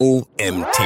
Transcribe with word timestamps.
OMT. 0.00 0.78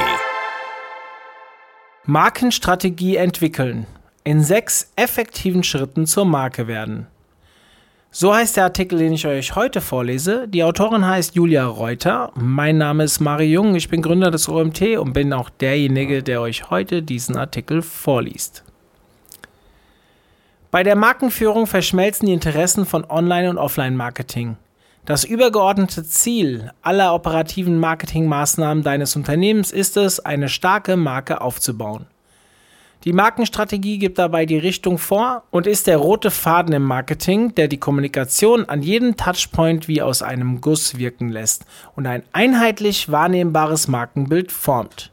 Markenstrategie 2.05 3.17
entwickeln. 3.17 3.85
In 4.23 4.41
sechs 4.41 4.91
effektiven 4.95 5.61
Schritten 5.61 6.07
zur 6.07 6.25
Marke 6.25 6.65
werden. 6.65 7.05
So 8.09 8.33
heißt 8.33 8.57
der 8.57 8.63
Artikel, 8.63 8.97
den 8.97 9.13
ich 9.13 9.27
euch 9.27 9.55
heute 9.55 9.81
vorlese. 9.81 10.47
Die 10.47 10.63
Autorin 10.63 11.05
heißt 11.05 11.35
Julia 11.35 11.67
Reuter. 11.67 12.31
Mein 12.33 12.79
Name 12.79 13.03
ist 13.03 13.19
Mari 13.19 13.51
Jung. 13.51 13.75
Ich 13.75 13.87
bin 13.87 14.01
Gründer 14.01 14.31
des 14.31 14.49
OMT 14.49 14.97
und 14.97 15.13
bin 15.13 15.31
auch 15.31 15.51
derjenige, 15.51 16.23
der 16.23 16.41
euch 16.41 16.71
heute 16.71 17.03
diesen 17.03 17.37
Artikel 17.37 17.83
vorliest. 17.83 18.63
Bei 20.71 20.81
der 20.81 20.95
Markenführung 20.95 21.67
verschmelzen 21.67 22.25
die 22.25 22.33
Interessen 22.33 22.87
von 22.87 23.05
Online- 23.07 23.51
und 23.51 23.59
Offline-Marketing. 23.59 24.57
Das 25.05 25.25
übergeordnete 25.25 26.05
Ziel 26.05 26.71
aller 26.81 27.13
operativen 27.13 27.77
Marketingmaßnahmen 27.77 28.85
deines 28.85 29.17
Unternehmens 29.17 29.73
ist 29.73 29.97
es, 29.97 30.21
eine 30.21 30.47
starke 30.47 30.95
Marke 30.95 31.41
aufzubauen. 31.41 32.05
Die 33.03 33.11
Markenstrategie 33.11 33.97
gibt 33.97 34.17
dabei 34.17 34.45
die 34.45 34.57
Richtung 34.57 34.97
vor 34.97 35.43
und 35.51 35.67
ist 35.67 35.87
der 35.87 35.97
rote 35.97 36.31
Faden 36.31 36.73
im 36.73 36.83
Marketing, 36.83 37.53
der 37.53 37.67
die 37.67 37.79
Kommunikation 37.79 38.69
an 38.69 38.81
jedem 38.81 39.17
Touchpoint 39.17 39.89
wie 39.89 40.01
aus 40.01 40.21
einem 40.21 40.61
Guss 40.61 40.97
wirken 40.97 41.27
lässt 41.27 41.65
und 41.97 42.07
ein 42.07 42.23
einheitlich 42.31 43.11
wahrnehmbares 43.11 43.89
Markenbild 43.89 44.53
formt. 44.53 45.11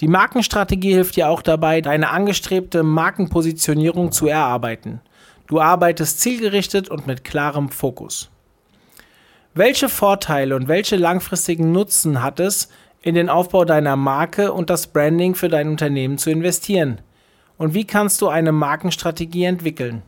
Die 0.00 0.08
Markenstrategie 0.08 0.94
hilft 0.94 1.14
dir 1.14 1.28
auch 1.28 1.42
dabei, 1.42 1.80
deine 1.80 2.10
angestrebte 2.10 2.82
Markenpositionierung 2.82 4.10
zu 4.10 4.26
erarbeiten. 4.26 5.00
Du 5.46 5.60
arbeitest 5.60 6.18
zielgerichtet 6.18 6.88
und 6.88 7.06
mit 7.06 7.22
klarem 7.22 7.68
Fokus. 7.68 8.30
Welche 9.58 9.88
Vorteile 9.88 10.54
und 10.54 10.68
welche 10.68 10.94
langfristigen 10.94 11.72
Nutzen 11.72 12.22
hat 12.22 12.38
es, 12.38 12.68
in 13.02 13.16
den 13.16 13.28
Aufbau 13.28 13.64
deiner 13.64 13.96
Marke 13.96 14.52
und 14.52 14.70
das 14.70 14.86
Branding 14.86 15.34
für 15.34 15.48
dein 15.48 15.68
Unternehmen 15.68 16.16
zu 16.16 16.30
investieren? 16.30 17.00
Und 17.56 17.74
wie 17.74 17.84
kannst 17.84 18.22
du 18.22 18.28
eine 18.28 18.52
Markenstrategie 18.52 19.42
entwickeln? 19.42 20.02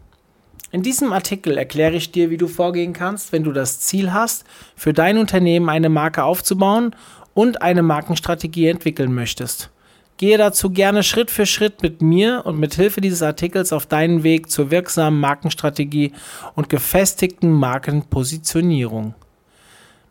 In 0.71 0.85
diesem 0.85 1.13
Artikel 1.13 1.59
erkläre 1.59 1.97
ich 1.97 2.13
dir, 2.13 2.31
wie 2.31 2.37
du 2.37 2.47
vorgehen 2.47 2.93
kannst, 2.93 3.33
wenn 3.33 3.43
du 3.43 3.51
das 3.51 3.81
Ziel 3.81 4.13
hast, 4.13 4.45
für 4.77 4.93
dein 4.93 5.19
Unternehmen 5.19 5.69
eine 5.69 5.89
Marke 5.89 6.23
aufzubauen 6.23 6.95
und 7.35 7.61
eine 7.61 7.83
Markenstrategie 7.83 8.69
entwickeln 8.69 9.13
möchtest. 9.13 9.73
Gehe 10.19 10.39
dazu 10.39 10.71
gerne 10.71 11.03
Schritt 11.03 11.33
für 11.33 11.45
Schritt 11.45 11.83
mit 11.83 12.03
mir 12.03 12.43
und 12.47 12.61
mit 12.61 12.75
Hilfe 12.75 13.01
dieses 13.01 13.23
Artikels 13.23 13.73
auf 13.73 13.87
deinen 13.87 14.23
Weg 14.23 14.49
zur 14.49 14.71
wirksamen 14.71 15.19
Markenstrategie 15.19 16.13
und 16.55 16.69
gefestigten 16.69 17.51
Markenpositionierung. 17.51 19.17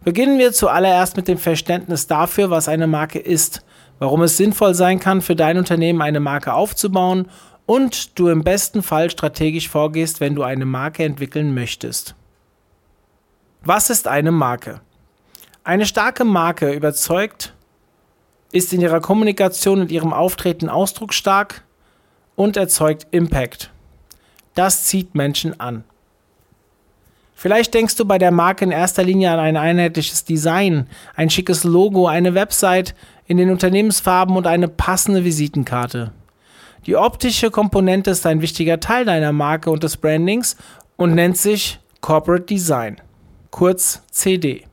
Beginnen 0.03 0.39
wir 0.39 0.53
zuallererst 0.53 1.17
mit 1.17 1.27
dem 1.27 1.37
Verständnis 1.37 2.07
dafür, 2.07 2.49
was 2.49 2.69
eine 2.69 2.87
Marke 2.87 3.19
ist, 3.19 3.65
warum 3.99 4.21
es 4.21 4.37
sinnvoll 4.37 4.73
sein 4.73 4.99
kann, 4.99 5.21
für 5.21 5.35
dein 5.35 5.57
Unternehmen 5.57 6.01
eine 6.01 6.21
Marke 6.21 6.53
aufzubauen 6.53 7.27
und 7.65 8.17
du 8.17 8.29
im 8.29 8.43
besten 8.43 8.81
Fall 8.81 9.09
strategisch 9.09 9.67
vorgehst, 9.69 10.21
wenn 10.21 10.35
du 10.35 10.43
eine 10.43 10.65
Marke 10.65 11.03
entwickeln 11.03 11.53
möchtest. 11.53 12.15
Was 13.61 13.89
ist 13.89 14.07
eine 14.07 14.31
Marke? 14.31 14.81
Eine 15.65 15.85
starke 15.85 16.23
Marke 16.23 16.71
überzeugt, 16.71 17.53
ist 18.51 18.73
in 18.73 18.81
ihrer 18.81 19.01
Kommunikation 19.01 19.81
und 19.81 19.91
ihrem 19.91 20.13
Auftreten 20.13 20.69
ausdrucksstark 20.69 21.63
und 22.35 22.57
erzeugt 22.57 23.05
Impact. 23.11 23.69
Das 24.55 24.85
zieht 24.85 25.13
Menschen 25.13 25.59
an. 25.59 25.83
Vielleicht 27.39 27.73
denkst 27.73 27.95
du 27.95 28.03
bei 28.03 28.17
der 28.17 28.31
Marke 28.31 28.65
in 28.65 28.71
erster 28.71 29.01
Linie 29.01 29.31
an 29.31 29.39
ein 29.39 29.55
einheitliches 29.55 30.25
Design, 30.25 30.87
ein 31.15 31.29
schickes 31.29 31.63
Logo, 31.63 32.05
eine 32.05 32.35
Website 32.35 32.93
in 33.27 33.37
den 33.37 33.49
Unternehmensfarben 33.49 34.35
und 34.35 34.45
eine 34.45 34.67
passende 34.67 35.23
Visitenkarte. 35.23 36.11
Die 36.85 36.97
optische 36.97 37.49
Komponente 37.49 38.11
ist 38.11 38.25
ein 38.25 38.41
wichtiger 38.41 38.81
Teil 38.81 39.05
deiner 39.05 39.31
Marke 39.31 39.71
und 39.71 39.83
des 39.83 39.95
Brandings 39.95 40.57
und 40.97 41.15
nennt 41.15 41.37
sich 41.37 41.79
Corporate 42.01 42.43
Design, 42.43 42.99
kurz 43.51 44.03
CD. 44.11 44.65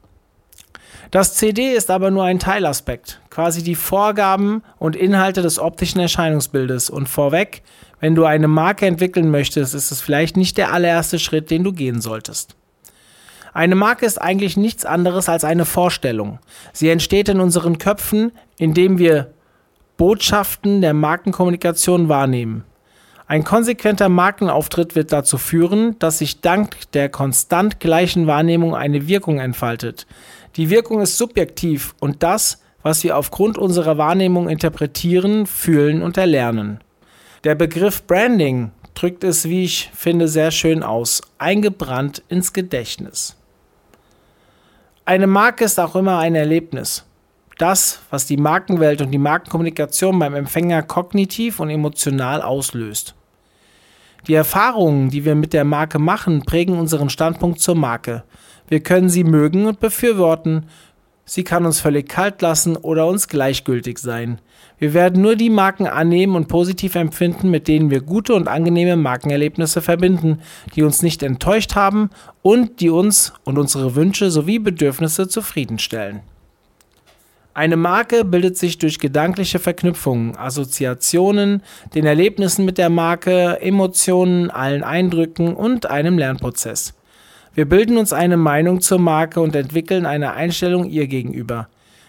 Das 1.12 1.34
CD 1.34 1.72
ist 1.72 1.88
aber 1.88 2.10
nur 2.10 2.24
ein 2.24 2.40
Teilaspekt, 2.40 3.20
quasi 3.30 3.62
die 3.62 3.76
Vorgaben 3.76 4.64
und 4.78 4.96
Inhalte 4.96 5.40
des 5.40 5.60
optischen 5.60 6.00
Erscheinungsbildes. 6.00 6.90
Und 6.90 7.08
vorweg, 7.08 7.62
wenn 8.00 8.14
du 8.14 8.24
eine 8.24 8.48
Marke 8.48 8.86
entwickeln 8.86 9.30
möchtest, 9.30 9.74
ist 9.74 9.90
es 9.90 10.00
vielleicht 10.00 10.36
nicht 10.36 10.58
der 10.58 10.72
allererste 10.72 11.18
Schritt, 11.18 11.50
den 11.50 11.64
du 11.64 11.72
gehen 11.72 12.00
solltest. 12.00 12.56
Eine 13.56 13.74
Marke 13.74 14.04
ist 14.04 14.20
eigentlich 14.20 14.58
nichts 14.58 14.84
anderes 14.84 15.30
als 15.30 15.42
eine 15.42 15.64
Vorstellung. 15.64 16.40
Sie 16.74 16.90
entsteht 16.90 17.30
in 17.30 17.40
unseren 17.40 17.78
Köpfen, 17.78 18.32
indem 18.58 18.98
wir 18.98 19.32
Botschaften 19.96 20.82
der 20.82 20.92
Markenkommunikation 20.92 22.10
wahrnehmen. 22.10 22.64
Ein 23.26 23.44
konsequenter 23.44 24.10
Markenauftritt 24.10 24.94
wird 24.94 25.10
dazu 25.10 25.38
führen, 25.38 25.98
dass 25.98 26.18
sich 26.18 26.42
dank 26.42 26.76
der 26.92 27.08
konstant 27.08 27.80
gleichen 27.80 28.26
Wahrnehmung 28.26 28.74
eine 28.74 29.08
Wirkung 29.08 29.38
entfaltet. 29.38 30.06
Die 30.56 30.68
Wirkung 30.68 31.00
ist 31.00 31.16
subjektiv 31.16 31.94
und 31.98 32.22
das, 32.22 32.60
was 32.82 33.04
wir 33.04 33.16
aufgrund 33.16 33.56
unserer 33.56 33.96
Wahrnehmung 33.96 34.50
interpretieren, 34.50 35.46
fühlen 35.46 36.02
und 36.02 36.18
erlernen. 36.18 36.80
Der 37.44 37.54
Begriff 37.54 38.06
Branding 38.06 38.72
drückt 38.94 39.24
es, 39.24 39.48
wie 39.48 39.64
ich 39.64 39.90
finde, 39.94 40.28
sehr 40.28 40.50
schön 40.50 40.82
aus, 40.82 41.22
eingebrannt 41.38 42.22
ins 42.28 42.52
Gedächtnis. 42.52 43.34
Eine 45.08 45.28
Marke 45.28 45.62
ist 45.62 45.78
auch 45.78 45.94
immer 45.94 46.18
ein 46.18 46.34
Erlebnis. 46.34 47.04
Das, 47.58 48.00
was 48.10 48.26
die 48.26 48.36
Markenwelt 48.36 49.00
und 49.00 49.12
die 49.12 49.18
Markenkommunikation 49.18 50.18
beim 50.18 50.34
Empfänger 50.34 50.82
kognitiv 50.82 51.60
und 51.60 51.70
emotional 51.70 52.42
auslöst. 52.42 53.14
Die 54.26 54.34
Erfahrungen, 54.34 55.08
die 55.10 55.24
wir 55.24 55.36
mit 55.36 55.52
der 55.52 55.62
Marke 55.62 56.00
machen, 56.00 56.42
prägen 56.42 56.76
unseren 56.76 57.08
Standpunkt 57.08 57.60
zur 57.60 57.76
Marke. 57.76 58.24
Wir 58.66 58.80
können 58.80 59.08
sie 59.08 59.22
mögen 59.22 59.66
und 59.66 59.78
befürworten, 59.78 60.66
Sie 61.28 61.42
kann 61.42 61.66
uns 61.66 61.80
völlig 61.80 62.08
kalt 62.08 62.40
lassen 62.40 62.76
oder 62.76 63.08
uns 63.08 63.26
gleichgültig 63.26 63.98
sein. 63.98 64.40
Wir 64.78 64.94
werden 64.94 65.22
nur 65.22 65.34
die 65.34 65.50
Marken 65.50 65.88
annehmen 65.88 66.36
und 66.36 66.46
positiv 66.46 66.94
empfinden, 66.94 67.50
mit 67.50 67.66
denen 67.66 67.90
wir 67.90 68.00
gute 68.00 68.32
und 68.34 68.46
angenehme 68.46 68.94
Markenerlebnisse 68.94 69.82
verbinden, 69.82 70.38
die 70.76 70.84
uns 70.84 71.02
nicht 71.02 71.24
enttäuscht 71.24 71.74
haben 71.74 72.10
und 72.42 72.80
die 72.80 72.90
uns 72.90 73.32
und 73.42 73.58
unsere 73.58 73.96
Wünsche 73.96 74.30
sowie 74.30 74.60
Bedürfnisse 74.60 75.26
zufriedenstellen. 75.26 76.20
Eine 77.54 77.76
Marke 77.76 78.24
bildet 78.24 78.56
sich 78.56 78.78
durch 78.78 79.00
gedankliche 79.00 79.58
Verknüpfungen, 79.58 80.36
Assoziationen, 80.36 81.62
den 81.94 82.06
Erlebnissen 82.06 82.64
mit 82.64 82.78
der 82.78 82.90
Marke, 82.90 83.60
Emotionen, 83.60 84.50
allen 84.50 84.84
Eindrücken 84.84 85.56
und 85.56 85.86
einem 85.86 86.18
Lernprozess. 86.18 86.94
Wir 87.56 87.64
bilden 87.64 87.96
uns 87.96 88.12
eine 88.12 88.36
Meinung 88.36 88.82
zur 88.82 88.98
Marke 88.98 89.40
und 89.40 89.56
entwickeln 89.56 90.04
eine 90.04 90.34
Einstellung 90.34 90.90
ihr 90.90 91.06
gegenüber. 91.06 91.68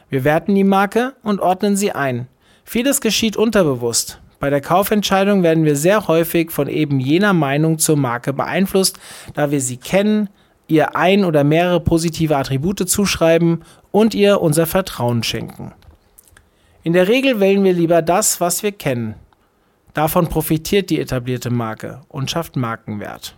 Wir 0.09 0.25
werten 0.25 0.53
die 0.53 0.66
Marke 0.66 1.13
und 1.24 1.40
ordnen 1.40 1.78
sie 1.78 1.94
ein. 1.94 2.28
Vieles 2.66 3.00
geschieht 3.00 3.38
unterbewusst. 3.38 4.19
Bei 4.41 4.50
der 4.50 4.59
Kaufentscheidung 4.59 5.44
werden 5.44 5.63
wir 5.63 5.78
sehr 5.78 6.09
häufig 6.09 6.52
von 6.52 6.68
eben 6.68 7.00
jener 7.00 7.31
Meinung 7.31 7.80
zur 7.80 7.96
Marke 7.96 8.34
beeinflusst, 8.34 9.00
da 9.36 9.50
wir 9.50 9.62
sie 9.62 9.78
kennen, 9.78 10.28
ihr 10.68 10.97
ein 10.97 11.24
oder 11.24 11.46
mehrere 11.46 11.80
positive 11.80 12.36
Attribute 12.36 12.90
zuschreiben 12.90 13.63
und 13.91 14.13
ihr 14.13 14.41
unser 14.41 14.66
Vertrauen 14.66 15.24
schenken. 15.24 15.72
In 16.84 16.91
der 16.91 17.07
Regel 17.07 17.40
wählen 17.40 17.63
wir 17.63 17.72
lieber 17.72 18.02
das, 18.02 18.41
was 18.41 18.63
wir 18.63 18.74
kennen. 18.74 19.16
Davon 19.94 20.28
profitiert 20.28 20.90
die 20.90 21.00
etablierte 21.00 21.52
Marke 21.52 22.02
und 22.09 22.30
schafft 22.30 22.57
Markenwert. 22.57 23.34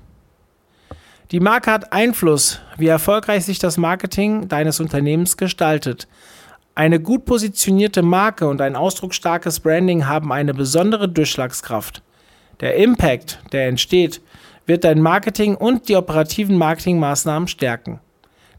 Die 1.32 1.40
Marke 1.40 1.72
hat 1.72 1.94
Einfluss, 1.94 2.60
wie 2.78 2.88
erfolgreich 2.88 3.46
sich 3.46 3.60
das 3.60 3.78
Marketing 3.78 4.48
deines 4.48 4.80
Unternehmens 4.80 5.38
gestaltet. 5.38 6.08
Eine 6.74 7.00
gut 7.00 7.26
positionierte 7.26 8.02
Marke 8.02 8.48
und 8.48 8.62
ein 8.62 8.76
ausdrucksstarkes 8.76 9.60
Branding 9.60 10.08
haben 10.08 10.34
eine 10.34 10.56
besondere 10.56 11.08
Durchschlagskraft. 11.08 12.02
Der 12.62 12.78
Impact, 12.78 13.38
der 13.52 13.68
entsteht, 13.68 14.22
wird 14.66 14.84
dein 14.84 15.04
Marketing 15.04 15.54
und 15.54 15.88
die 15.88 15.98
operativen 15.98 16.58
Marketingmaßnahmen 16.58 17.48
stärken. 17.48 18.00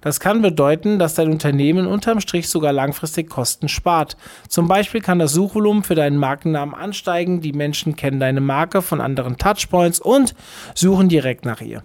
Das 0.01 0.21
kann 0.21 0.41
bedeuten, 0.41 1.01
dass 1.01 1.15
dein 1.15 1.33
Unternehmen 1.33 1.89
unterm 1.89 2.21
Strich 2.21 2.49
sogar 2.49 2.73
langfristig 2.73 3.29
Kosten 3.29 3.69
spart. 3.69 4.17
Zum 4.47 4.69
Beispiel 4.69 5.01
kann 5.01 5.19
das 5.19 5.33
Suchvolumen 5.33 5.83
für 5.83 5.97
deinen 5.97 6.19
Markennamen 6.19 6.77
ansteigen, 6.77 7.41
die 7.41 7.53
Menschen 7.53 7.97
kennen 7.97 8.21
deine 8.21 8.41
Marke 8.41 8.81
von 8.81 9.01
anderen 9.01 9.39
Touchpoints 9.39 9.99
und 9.99 10.37
suchen 10.77 11.09
direkt 11.09 11.45
nach 11.45 11.61
ihr. 11.61 11.83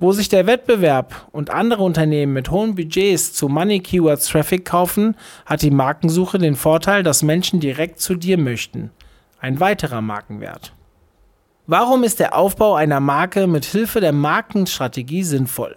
Wo 0.00 0.12
sich 0.12 0.30
der 0.30 0.46
Wettbewerb 0.46 1.28
und 1.30 1.50
andere 1.50 1.82
Unternehmen 1.82 2.32
mit 2.32 2.50
hohen 2.50 2.74
Budgets 2.74 3.34
zu 3.34 3.48
Money 3.48 3.80
Keywords 3.80 4.28
Traffic 4.28 4.64
kaufen, 4.64 5.14
hat 5.44 5.60
die 5.60 5.70
Markensuche 5.70 6.38
den 6.38 6.56
Vorteil, 6.56 7.02
dass 7.02 7.22
Menschen 7.22 7.60
direkt 7.60 8.00
zu 8.00 8.14
dir 8.14 8.38
möchten. 8.38 8.90
Ein 9.40 9.60
weiterer 9.60 10.00
Markenwert. 10.00 10.72
Warum 11.66 12.02
ist 12.02 12.18
der 12.18 12.34
Aufbau 12.34 12.76
einer 12.76 12.98
Marke 12.98 13.46
mit 13.46 13.66
Hilfe 13.66 14.00
der 14.00 14.12
Markenstrategie 14.12 15.22
sinnvoll? 15.22 15.76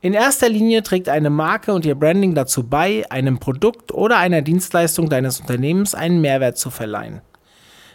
In 0.00 0.12
erster 0.12 0.48
Linie 0.48 0.84
trägt 0.84 1.08
eine 1.08 1.30
Marke 1.30 1.74
und 1.74 1.84
ihr 1.84 1.96
Branding 1.96 2.36
dazu 2.36 2.62
bei, 2.62 3.04
einem 3.10 3.40
Produkt 3.40 3.90
oder 3.90 4.18
einer 4.18 4.42
Dienstleistung 4.42 5.08
deines 5.08 5.40
Unternehmens 5.40 5.96
einen 5.96 6.20
Mehrwert 6.20 6.56
zu 6.56 6.70
verleihen. 6.70 7.20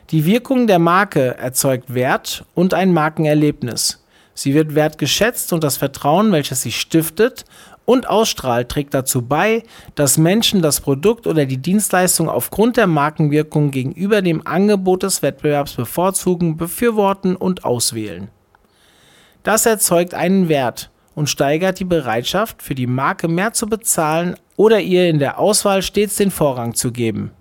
Die 0.09 0.25
Wirkung 0.25 0.67
der 0.67 0.79
Marke 0.79 1.37
erzeugt 1.37 1.93
Wert 1.93 2.43
und 2.55 2.73
ein 2.73 2.91
Markenerlebnis. 2.91 4.03
Sie 4.33 4.53
wird 4.53 4.75
wertgeschätzt 4.75 5.51
und 5.53 5.63
das 5.63 5.77
Vertrauen, 5.77 6.31
welches 6.31 6.61
sie 6.61 6.71
stiftet 6.71 7.45
und 7.85 8.07
ausstrahlt, 8.07 8.69
trägt 8.69 8.93
dazu 8.93 9.23
bei, 9.23 9.63
dass 9.95 10.17
Menschen 10.17 10.61
das 10.61 10.79
Produkt 10.79 11.27
oder 11.27 11.45
die 11.45 11.57
Dienstleistung 11.57 12.29
aufgrund 12.29 12.77
der 12.77 12.87
Markenwirkung 12.87 13.71
gegenüber 13.71 14.21
dem 14.21 14.45
Angebot 14.45 15.03
des 15.03 15.21
Wettbewerbs 15.21 15.73
bevorzugen, 15.73 16.55
befürworten 16.55 17.35
und 17.35 17.65
auswählen. 17.65 18.29
Das 19.43 19.65
erzeugt 19.65 20.13
einen 20.13 20.49
Wert 20.49 20.91
und 21.15 21.29
steigert 21.29 21.79
die 21.79 21.85
Bereitschaft, 21.85 22.61
für 22.61 22.75
die 22.75 22.87
Marke 22.87 23.27
mehr 23.27 23.53
zu 23.53 23.67
bezahlen 23.67 24.35
oder 24.55 24.79
ihr 24.79 25.09
in 25.09 25.19
der 25.19 25.39
Auswahl 25.39 25.81
stets 25.81 26.15
den 26.15 26.31
Vorrang 26.31 26.75
zu 26.75 26.91
geben. 26.91 27.31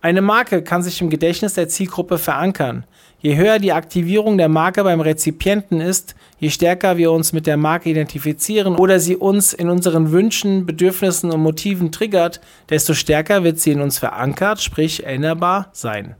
Eine 0.00 0.22
Marke 0.22 0.62
kann 0.62 0.82
sich 0.82 1.00
im 1.02 1.10
Gedächtnis 1.10 1.54
der 1.54 1.68
Zielgruppe 1.68 2.16
verankern. 2.16 2.86
Je 3.22 3.36
höher 3.36 3.58
die 3.58 3.72
Aktivierung 3.72 4.38
der 4.38 4.48
Marke 4.48 4.82
beim 4.82 5.02
Rezipienten 5.02 5.82
ist, 5.82 6.14
je 6.38 6.48
stärker 6.48 6.96
wir 6.96 7.12
uns 7.12 7.34
mit 7.34 7.46
der 7.46 7.58
Marke 7.58 7.90
identifizieren 7.90 8.76
oder 8.76 8.98
sie 8.98 9.16
uns 9.16 9.52
in 9.52 9.68
unseren 9.68 10.10
Wünschen, 10.10 10.64
Bedürfnissen 10.64 11.30
und 11.30 11.42
Motiven 11.42 11.92
triggert, 11.92 12.40
desto 12.70 12.94
stärker 12.94 13.44
wird 13.44 13.60
sie 13.60 13.72
in 13.72 13.82
uns 13.82 13.98
verankert, 13.98 14.62
sprich 14.62 15.04
erinnerbar 15.04 15.68
sein. 15.72 16.16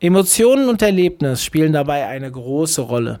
Emotionen 0.00 0.68
und 0.68 0.82
Erlebnis 0.82 1.44
spielen 1.44 1.72
dabei 1.72 2.06
eine 2.06 2.30
große 2.30 2.82
Rolle. 2.82 3.20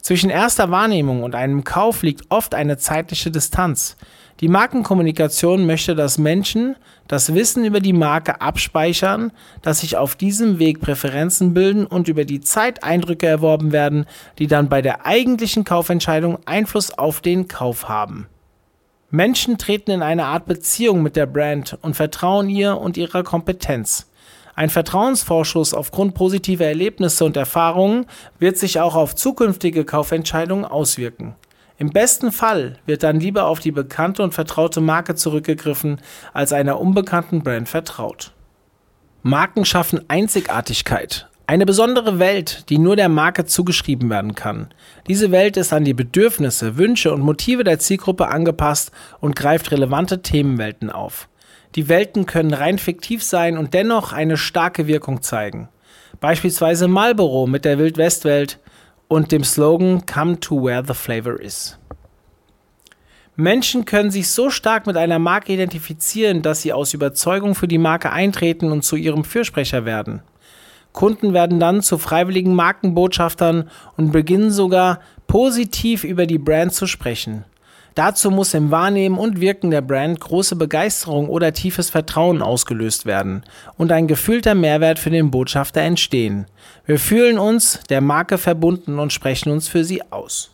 Zwischen 0.00 0.30
erster 0.30 0.70
Wahrnehmung 0.70 1.24
und 1.24 1.34
einem 1.34 1.64
Kauf 1.64 2.04
liegt 2.04 2.30
oft 2.30 2.54
eine 2.54 2.76
zeitliche 2.76 3.32
Distanz. 3.32 3.96
Die 4.40 4.48
Markenkommunikation 4.48 5.64
möchte, 5.64 5.94
dass 5.94 6.18
Menschen 6.18 6.76
das 7.08 7.32
Wissen 7.34 7.64
über 7.64 7.80
die 7.80 7.94
Marke 7.94 8.42
abspeichern, 8.42 9.32
dass 9.62 9.80
sich 9.80 9.96
auf 9.96 10.14
diesem 10.14 10.58
Weg 10.58 10.80
Präferenzen 10.80 11.54
bilden 11.54 11.86
und 11.86 12.08
über 12.08 12.26
die 12.26 12.40
Zeit 12.40 12.84
Eindrücke 12.84 13.26
erworben 13.26 13.72
werden, 13.72 14.04
die 14.38 14.46
dann 14.46 14.68
bei 14.68 14.82
der 14.82 15.06
eigentlichen 15.06 15.64
Kaufentscheidung 15.64 16.38
Einfluss 16.44 16.90
auf 16.90 17.22
den 17.22 17.48
Kauf 17.48 17.88
haben. 17.88 18.26
Menschen 19.10 19.56
treten 19.56 19.90
in 19.90 20.02
eine 20.02 20.26
Art 20.26 20.44
Beziehung 20.44 21.02
mit 21.02 21.16
der 21.16 21.26
Brand 21.26 21.78
und 21.80 21.94
vertrauen 21.94 22.50
ihr 22.50 22.76
und 22.76 22.98
ihrer 22.98 23.22
Kompetenz. 23.22 24.06
Ein 24.54 24.68
Vertrauensvorschuss 24.68 25.72
aufgrund 25.72 26.14
positiver 26.14 26.64
Erlebnisse 26.66 27.24
und 27.24 27.36
Erfahrungen 27.36 28.06
wird 28.38 28.58
sich 28.58 28.80
auch 28.80 28.94
auf 28.94 29.14
zukünftige 29.14 29.84
Kaufentscheidungen 29.84 30.64
auswirken. 30.64 31.36
Im 31.78 31.90
besten 31.90 32.32
Fall 32.32 32.78
wird 32.86 33.02
dann 33.02 33.20
lieber 33.20 33.46
auf 33.46 33.60
die 33.60 33.72
bekannte 33.72 34.22
und 34.22 34.32
vertraute 34.32 34.80
Marke 34.80 35.14
zurückgegriffen, 35.14 36.00
als 36.32 36.52
einer 36.52 36.80
unbekannten 36.80 37.42
Brand 37.42 37.68
vertraut. 37.68 38.32
Marken 39.22 39.64
schaffen 39.64 40.00
Einzigartigkeit, 40.08 41.28
eine 41.46 41.66
besondere 41.66 42.18
Welt, 42.18 42.70
die 42.70 42.78
nur 42.78 42.96
der 42.96 43.10
Marke 43.10 43.44
zugeschrieben 43.44 44.08
werden 44.08 44.34
kann. 44.34 44.68
Diese 45.06 45.30
Welt 45.32 45.56
ist 45.58 45.72
an 45.72 45.84
die 45.84 45.94
Bedürfnisse, 45.94 46.78
Wünsche 46.78 47.12
und 47.12 47.20
Motive 47.20 47.62
der 47.62 47.78
Zielgruppe 47.78 48.28
angepasst 48.28 48.90
und 49.20 49.36
greift 49.36 49.70
relevante 49.70 50.22
Themenwelten 50.22 50.90
auf. 50.90 51.28
Die 51.74 51.88
Welten 51.88 52.24
können 52.24 52.54
rein 52.54 52.78
fiktiv 52.78 53.22
sein 53.22 53.58
und 53.58 53.74
dennoch 53.74 54.14
eine 54.14 54.38
starke 54.38 54.86
Wirkung 54.86 55.20
zeigen. 55.20 55.68
Beispielsweise 56.20 56.88
Marlboro 56.88 57.46
mit 57.46 57.66
der 57.66 57.78
Wildwestwelt 57.78 58.58
und 59.08 59.32
dem 59.32 59.44
Slogan 59.44 60.04
Come 60.06 60.40
to 60.40 60.62
where 60.62 60.84
the 60.86 60.94
flavor 60.94 61.40
is. 61.40 61.78
Menschen 63.36 63.84
können 63.84 64.10
sich 64.10 64.30
so 64.30 64.48
stark 64.48 64.86
mit 64.86 64.96
einer 64.96 65.18
Marke 65.18 65.52
identifizieren, 65.52 66.40
dass 66.40 66.62
sie 66.62 66.72
aus 66.72 66.94
Überzeugung 66.94 67.54
für 67.54 67.68
die 67.68 67.78
Marke 67.78 68.10
eintreten 68.10 68.72
und 68.72 68.82
zu 68.82 68.96
ihrem 68.96 69.24
Fürsprecher 69.24 69.84
werden. 69.84 70.22
Kunden 70.92 71.34
werden 71.34 71.60
dann 71.60 71.82
zu 71.82 71.98
freiwilligen 71.98 72.54
Markenbotschaftern 72.54 73.68
und 73.98 74.12
beginnen 74.12 74.50
sogar 74.50 75.00
positiv 75.26 76.04
über 76.04 76.24
die 76.24 76.38
Brand 76.38 76.72
zu 76.72 76.86
sprechen. 76.86 77.44
Dazu 77.96 78.30
muss 78.30 78.52
im 78.52 78.70
Wahrnehmen 78.70 79.16
und 79.16 79.40
Wirken 79.40 79.70
der 79.70 79.80
Brand 79.80 80.20
große 80.20 80.54
Begeisterung 80.54 81.30
oder 81.30 81.54
tiefes 81.54 81.88
Vertrauen 81.88 82.42
ausgelöst 82.42 83.06
werden 83.06 83.42
und 83.78 83.90
ein 83.90 84.06
gefühlter 84.06 84.54
Mehrwert 84.54 84.98
für 84.98 85.08
den 85.08 85.30
Botschafter 85.30 85.80
entstehen. 85.80 86.44
Wir 86.84 86.98
fühlen 86.98 87.38
uns 87.38 87.80
der 87.88 88.02
Marke 88.02 88.36
verbunden 88.36 88.98
und 88.98 89.14
sprechen 89.14 89.50
uns 89.50 89.68
für 89.68 89.82
sie 89.82 90.02
aus. 90.12 90.50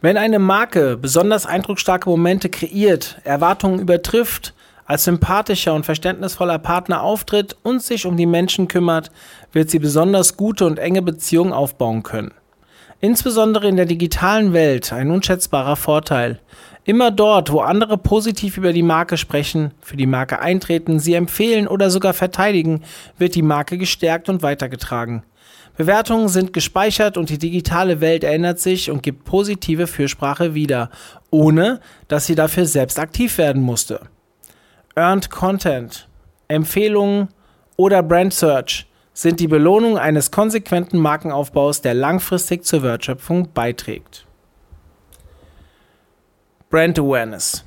Wenn 0.00 0.16
eine 0.16 0.38
Marke 0.38 0.96
besonders 0.96 1.44
eindrucksstarke 1.44 2.08
Momente 2.08 2.48
kreiert, 2.48 3.18
Erwartungen 3.24 3.78
übertrifft, 3.78 4.54
als 4.86 5.04
sympathischer 5.04 5.74
und 5.74 5.84
verständnisvoller 5.84 6.58
Partner 6.58 7.02
auftritt 7.02 7.58
und 7.62 7.82
sich 7.82 8.06
um 8.06 8.16
die 8.16 8.24
Menschen 8.24 8.68
kümmert, 8.68 9.10
wird 9.52 9.68
sie 9.68 9.80
besonders 9.80 10.38
gute 10.38 10.64
und 10.64 10.78
enge 10.78 11.02
Beziehungen 11.02 11.52
aufbauen 11.52 12.02
können. 12.02 12.32
Insbesondere 13.00 13.68
in 13.68 13.76
der 13.76 13.84
digitalen 13.84 14.54
Welt 14.54 14.92
ein 14.92 15.10
unschätzbarer 15.10 15.76
Vorteil. 15.76 16.40
Immer 16.86 17.10
dort, 17.10 17.50
wo 17.50 17.60
andere 17.60 17.98
positiv 17.98 18.56
über 18.56 18.72
die 18.72 18.84
Marke 18.84 19.16
sprechen, 19.16 19.72
für 19.80 19.96
die 19.96 20.06
Marke 20.06 20.38
eintreten, 20.38 21.00
sie 21.00 21.14
empfehlen 21.14 21.66
oder 21.66 21.90
sogar 21.90 22.14
verteidigen, 22.14 22.84
wird 23.18 23.34
die 23.34 23.42
Marke 23.42 23.76
gestärkt 23.76 24.28
und 24.28 24.44
weitergetragen. 24.44 25.24
Bewertungen 25.76 26.28
sind 26.28 26.52
gespeichert 26.52 27.16
und 27.16 27.28
die 27.28 27.38
digitale 27.38 28.00
Welt 28.00 28.22
erinnert 28.22 28.60
sich 28.60 28.88
und 28.88 29.02
gibt 29.02 29.24
positive 29.24 29.88
Fürsprache 29.88 30.54
wieder, 30.54 30.90
ohne 31.30 31.80
dass 32.06 32.26
sie 32.26 32.36
dafür 32.36 32.66
selbst 32.66 33.00
aktiv 33.00 33.36
werden 33.36 33.62
musste. 33.62 34.02
Earned 34.94 35.28
Content, 35.28 36.08
Empfehlungen 36.46 37.28
oder 37.76 38.00
Brand 38.04 38.32
Search 38.32 38.86
sind 39.12 39.40
die 39.40 39.48
Belohnung 39.48 39.98
eines 39.98 40.30
konsequenten 40.30 40.98
Markenaufbaus, 40.98 41.82
der 41.82 41.94
langfristig 41.94 42.64
zur 42.64 42.84
Wertschöpfung 42.84 43.48
beiträgt. 43.52 44.25
Brand 46.68 46.98
Awareness. 46.98 47.64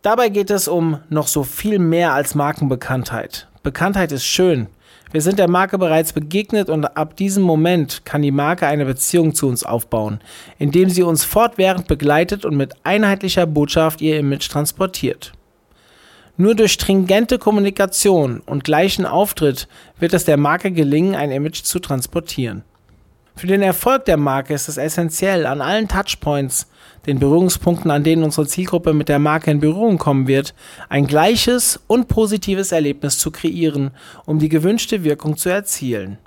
Dabei 0.00 0.30
geht 0.30 0.48
es 0.48 0.66
um 0.66 1.00
noch 1.10 1.28
so 1.28 1.42
viel 1.42 1.78
mehr 1.78 2.14
als 2.14 2.34
Markenbekanntheit. 2.34 3.48
Bekanntheit 3.62 4.12
ist 4.12 4.24
schön. 4.24 4.68
Wir 5.10 5.20
sind 5.20 5.38
der 5.38 5.48
Marke 5.48 5.76
bereits 5.76 6.14
begegnet 6.14 6.70
und 6.70 6.86
ab 6.96 7.18
diesem 7.18 7.42
Moment 7.42 8.06
kann 8.06 8.22
die 8.22 8.30
Marke 8.30 8.66
eine 8.66 8.86
Beziehung 8.86 9.34
zu 9.34 9.46
uns 9.46 9.62
aufbauen, 9.62 10.22
indem 10.58 10.88
sie 10.88 11.02
uns 11.02 11.24
fortwährend 11.24 11.86
begleitet 11.86 12.46
und 12.46 12.56
mit 12.56 12.72
einheitlicher 12.82 13.44
Botschaft 13.44 14.00
ihr 14.00 14.18
Image 14.18 14.48
transportiert. 14.48 15.32
Nur 16.38 16.54
durch 16.54 16.72
stringente 16.72 17.38
Kommunikation 17.38 18.40
und 18.46 18.64
gleichen 18.64 19.04
Auftritt 19.04 19.68
wird 19.98 20.14
es 20.14 20.24
der 20.24 20.38
Marke 20.38 20.70
gelingen, 20.70 21.14
ein 21.14 21.30
Image 21.30 21.62
zu 21.62 21.78
transportieren. 21.78 22.64
Für 23.36 23.46
den 23.46 23.62
Erfolg 23.62 24.06
der 24.06 24.16
Marke 24.16 24.54
ist 24.54 24.68
es 24.68 24.78
essentiell, 24.78 25.44
an 25.44 25.60
allen 25.60 25.88
Touchpoints, 25.88 26.68
den 27.06 27.18
Berührungspunkten, 27.18 27.90
an 27.90 28.04
denen 28.04 28.22
unsere 28.22 28.46
Zielgruppe 28.46 28.92
mit 28.92 29.08
der 29.08 29.18
Marke 29.18 29.50
in 29.50 29.60
Berührung 29.60 29.98
kommen 29.98 30.26
wird, 30.26 30.54
ein 30.88 31.06
gleiches 31.06 31.80
und 31.86 32.08
positives 32.08 32.72
Erlebnis 32.72 33.18
zu 33.18 33.30
kreieren, 33.30 33.90
um 34.24 34.38
die 34.38 34.48
gewünschte 34.48 35.04
Wirkung 35.04 35.36
zu 35.36 35.48
erzielen. 35.48 36.18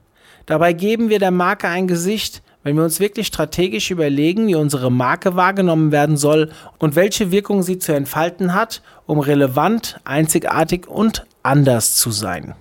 Dabei 0.45 0.73
geben 0.73 1.09
wir 1.09 1.19
der 1.19 1.31
Marke 1.31 1.67
ein 1.67 1.87
Gesicht, 1.87 2.43
wenn 2.63 2.75
wir 2.75 2.83
uns 2.83 2.99
wirklich 2.99 3.27
strategisch 3.27 3.91
überlegen, 3.91 4.47
wie 4.47 4.55
unsere 4.55 4.91
Marke 4.91 5.35
wahrgenommen 5.35 5.91
werden 5.91 6.17
soll 6.17 6.49
und 6.79 6.95
welche 6.95 7.31
Wirkung 7.31 7.61
sie 7.61 7.77
zu 7.77 7.93
entfalten 7.93 8.53
hat, 8.53 8.81
um 9.05 9.19
relevant, 9.19 9.99
einzigartig 10.03 10.87
und 10.87 11.25
anders 11.43 11.95
zu 11.95 12.09
sein. 12.09 12.55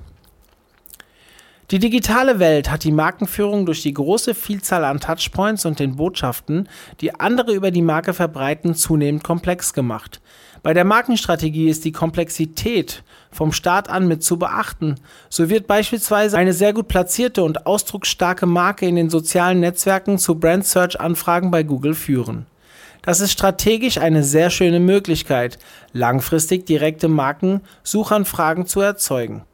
Die 1.70 1.78
digitale 1.78 2.40
Welt 2.40 2.70
hat 2.70 2.84
die 2.84 2.92
Markenführung 2.92 3.64
durch 3.64 3.80
die 3.80 3.94
große 3.94 4.34
Vielzahl 4.34 4.84
an 4.84 5.00
Touchpoints 5.00 5.64
und 5.64 5.78
den 5.78 5.96
Botschaften, 5.96 6.68
die 7.00 7.18
andere 7.18 7.54
über 7.54 7.70
die 7.70 7.80
Marke 7.80 8.12
verbreiten, 8.12 8.74
zunehmend 8.74 9.24
komplex 9.24 9.72
gemacht. 9.72 10.20
Bei 10.62 10.74
der 10.74 10.84
Markenstrategie 10.84 11.70
ist 11.70 11.86
die 11.86 11.92
Komplexität 11.92 13.02
vom 13.30 13.50
Start 13.52 13.88
an 13.88 14.06
mit 14.06 14.22
zu 14.22 14.38
beachten. 14.38 14.96
So 15.30 15.48
wird 15.48 15.66
beispielsweise 15.66 16.36
eine 16.36 16.52
sehr 16.52 16.74
gut 16.74 16.88
platzierte 16.88 17.42
und 17.42 17.66
ausdrucksstarke 17.66 18.44
Marke 18.44 18.86
in 18.86 18.96
den 18.96 19.08
sozialen 19.08 19.60
Netzwerken 19.60 20.18
zu 20.18 20.34
Brand 20.34 20.66
Search 20.66 21.00
Anfragen 21.00 21.50
bei 21.50 21.62
Google 21.62 21.94
führen. 21.94 22.44
Das 23.00 23.20
ist 23.20 23.32
strategisch 23.32 23.96
eine 23.96 24.22
sehr 24.22 24.50
schöne 24.50 24.80
Möglichkeit, 24.80 25.58
langfristig 25.92 26.66
direkte 26.66 27.08
Markensuchanfragen 27.08 28.66
zu 28.66 28.80
erzeugen. 28.80 29.44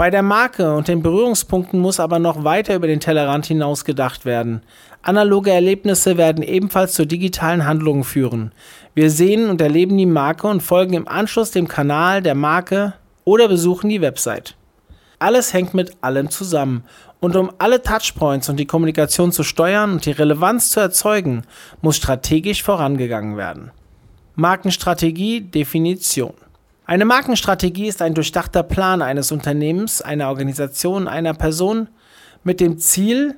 Bei 0.00 0.08
der 0.08 0.22
Marke 0.22 0.74
und 0.74 0.88
den 0.88 1.02
Berührungspunkten 1.02 1.78
muss 1.78 2.00
aber 2.00 2.18
noch 2.18 2.42
weiter 2.42 2.74
über 2.74 2.86
den 2.86 3.00
Tellerrand 3.00 3.44
hinaus 3.44 3.84
gedacht 3.84 4.24
werden. 4.24 4.62
Analoge 5.02 5.50
Erlebnisse 5.50 6.16
werden 6.16 6.42
ebenfalls 6.42 6.94
zu 6.94 7.06
digitalen 7.06 7.66
Handlungen 7.66 8.04
führen. 8.04 8.52
Wir 8.94 9.10
sehen 9.10 9.50
und 9.50 9.60
erleben 9.60 9.98
die 9.98 10.06
Marke 10.06 10.46
und 10.46 10.62
folgen 10.62 10.94
im 10.94 11.06
Anschluss 11.06 11.50
dem 11.50 11.68
Kanal 11.68 12.22
der 12.22 12.34
Marke 12.34 12.94
oder 13.24 13.46
besuchen 13.46 13.90
die 13.90 14.00
Website. 14.00 14.56
Alles 15.18 15.52
hängt 15.52 15.74
mit 15.74 15.92
allem 16.00 16.30
zusammen. 16.30 16.84
Und 17.20 17.36
um 17.36 17.52
alle 17.58 17.82
Touchpoints 17.82 18.48
und 18.48 18.56
die 18.56 18.64
Kommunikation 18.64 19.32
zu 19.32 19.42
steuern 19.42 19.92
und 19.92 20.06
die 20.06 20.12
Relevanz 20.12 20.70
zu 20.70 20.80
erzeugen, 20.80 21.42
muss 21.82 21.98
strategisch 21.98 22.62
vorangegangen 22.62 23.36
werden. 23.36 23.70
Markenstrategie 24.34 25.42
Definition 25.42 26.32
Eine 26.90 27.04
Markenstrategie 27.04 27.86
ist 27.86 28.02
ein 28.02 28.14
durchdachter 28.14 28.64
Plan 28.64 29.00
eines 29.00 29.30
Unternehmens, 29.30 30.02
einer 30.02 30.26
Organisation, 30.26 31.06
einer 31.06 31.34
Person 31.34 31.86
mit 32.42 32.58
dem 32.58 32.78
Ziel, 32.78 33.36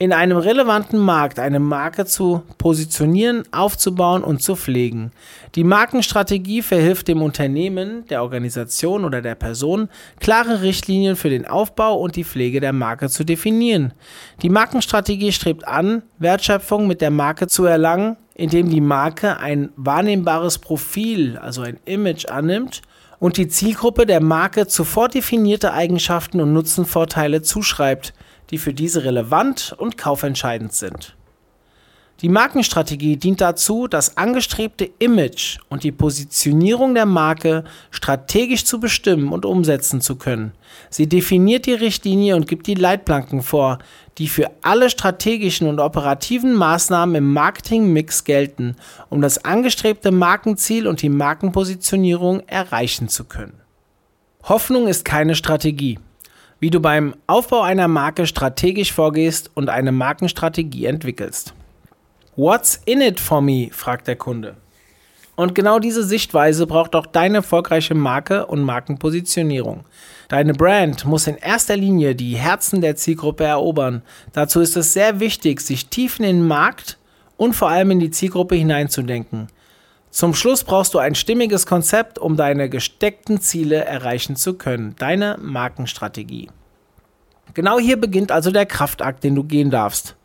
in 0.00 0.12
einem 0.12 0.38
relevanten 0.38 0.98
Markt 0.98 1.38
eine 1.38 1.60
Marke 1.60 2.04
zu 2.04 2.42
positionieren, 2.58 3.44
aufzubauen 3.52 4.24
und 4.24 4.42
zu 4.42 4.56
pflegen. 4.56 5.12
Die 5.54 5.62
Markenstrategie 5.62 6.62
verhilft 6.62 7.06
dem 7.06 7.22
Unternehmen, 7.22 8.06
der 8.08 8.24
Organisation 8.24 9.04
oder 9.04 9.22
der 9.22 9.36
Person, 9.36 9.88
klare 10.18 10.62
Richtlinien 10.62 11.14
für 11.14 11.30
den 11.30 11.46
Aufbau 11.46 11.96
und 11.96 12.16
die 12.16 12.24
Pflege 12.24 12.58
der 12.58 12.72
Marke 12.72 13.08
zu 13.08 13.22
definieren. 13.22 13.92
Die 14.42 14.50
Markenstrategie 14.50 15.30
strebt 15.30 15.64
an, 15.68 16.02
Wertschöpfung 16.18 16.88
mit 16.88 17.02
der 17.02 17.12
Marke 17.12 17.46
zu 17.46 17.66
erlangen, 17.66 18.16
indem 18.40 18.70
die 18.70 18.80
Marke 18.80 19.38
ein 19.38 19.70
wahrnehmbares 19.76 20.58
Profil, 20.58 21.38
also 21.38 21.62
ein 21.62 21.78
Image 21.84 22.26
annimmt 22.26 22.82
und 23.18 23.36
die 23.36 23.48
Zielgruppe 23.48 24.06
der 24.06 24.22
Marke 24.22 24.66
zuvor 24.66 25.08
definierte 25.08 25.72
Eigenschaften 25.72 26.40
und 26.40 26.52
Nutzenvorteile 26.52 27.42
zuschreibt– 27.42 28.14
die 28.50 28.58
für 28.58 28.74
diese 28.74 29.04
relevant 29.04 29.74
und 29.78 29.96
kaufentscheidend 29.96 30.72
sind. 30.72 31.16
Die 32.20 32.28
Markenstrategie 32.28 33.16
dient 33.16 33.40
dazu, 33.40 33.86
das 33.86 34.18
angestrebte 34.18 34.90
Image 34.98 35.58
und 35.70 35.84
die 35.84 35.92
Positionierung 35.92 36.94
der 36.94 37.06
Marke 37.06 37.64
strategisch 37.90 38.66
zu 38.66 38.78
bestimmen 38.78 39.32
und 39.32 39.46
umsetzen 39.46 40.02
zu 40.02 40.16
können. 40.16 40.52
Sie 40.90 41.08
definiert 41.08 41.64
die 41.64 41.72
Richtlinie 41.72 42.36
und 42.36 42.46
gibt 42.46 42.66
die 42.66 42.74
Leitplanken 42.74 43.40
vor, 43.40 43.78
die 44.20 44.28
für 44.28 44.52
alle 44.62 44.88
strategischen 44.88 45.66
und 45.66 45.80
operativen 45.80 46.54
Maßnahmen 46.54 47.16
im 47.16 47.32
Marketingmix 47.32 48.22
gelten, 48.22 48.76
um 49.08 49.20
das 49.20 49.44
angestrebte 49.44 50.12
Markenziel 50.12 50.86
und 50.86 51.02
die 51.02 51.08
Markenpositionierung 51.08 52.40
erreichen 52.46 53.08
zu 53.08 53.24
können. 53.24 53.60
Hoffnung 54.44 54.86
ist 54.86 55.04
keine 55.04 55.34
Strategie 55.34 55.98
wie 56.60 56.70
du 56.70 56.78
beim 56.78 57.14
Aufbau 57.26 57.62
einer 57.62 57.88
Marke 57.88 58.26
strategisch 58.26 58.92
vorgehst 58.92 59.50
und 59.54 59.70
eine 59.70 59.92
Markenstrategie 59.92 60.84
entwickelst. 60.84 61.54
What's 62.36 62.80
in 62.84 63.00
it 63.00 63.18
for 63.18 63.40
me? 63.40 63.70
fragt 63.72 64.06
der 64.06 64.16
Kunde. 64.16 64.56
Und 65.40 65.54
genau 65.54 65.78
diese 65.78 66.04
Sichtweise 66.04 66.66
braucht 66.66 66.94
auch 66.94 67.06
deine 67.06 67.38
erfolgreiche 67.38 67.94
Marke 67.94 68.44
und 68.44 68.60
Markenpositionierung. 68.60 69.84
Deine 70.28 70.52
Brand 70.52 71.06
muss 71.06 71.26
in 71.26 71.36
erster 71.36 71.78
Linie 71.78 72.14
die 72.14 72.36
Herzen 72.36 72.82
der 72.82 72.96
Zielgruppe 72.96 73.44
erobern. 73.44 74.02
Dazu 74.34 74.60
ist 74.60 74.76
es 74.76 74.92
sehr 74.92 75.18
wichtig, 75.18 75.62
sich 75.62 75.86
tief 75.86 76.18
in 76.18 76.26
den 76.26 76.46
Markt 76.46 76.98
und 77.38 77.54
vor 77.54 77.70
allem 77.70 77.90
in 77.92 78.00
die 78.00 78.10
Zielgruppe 78.10 78.54
hineinzudenken. 78.54 79.46
Zum 80.10 80.34
Schluss 80.34 80.62
brauchst 80.62 80.92
du 80.92 80.98
ein 80.98 81.14
stimmiges 81.14 81.64
Konzept, 81.64 82.18
um 82.18 82.36
deine 82.36 82.68
gesteckten 82.68 83.40
Ziele 83.40 83.82
erreichen 83.82 84.36
zu 84.36 84.58
können. 84.58 84.94
Deine 84.98 85.38
Markenstrategie. 85.40 86.50
Genau 87.54 87.78
hier 87.78 87.98
beginnt 87.98 88.30
also 88.30 88.50
der 88.50 88.66
Kraftakt, 88.66 89.24
den 89.24 89.36
du 89.36 89.44
gehen 89.44 89.70
darfst. 89.70 90.16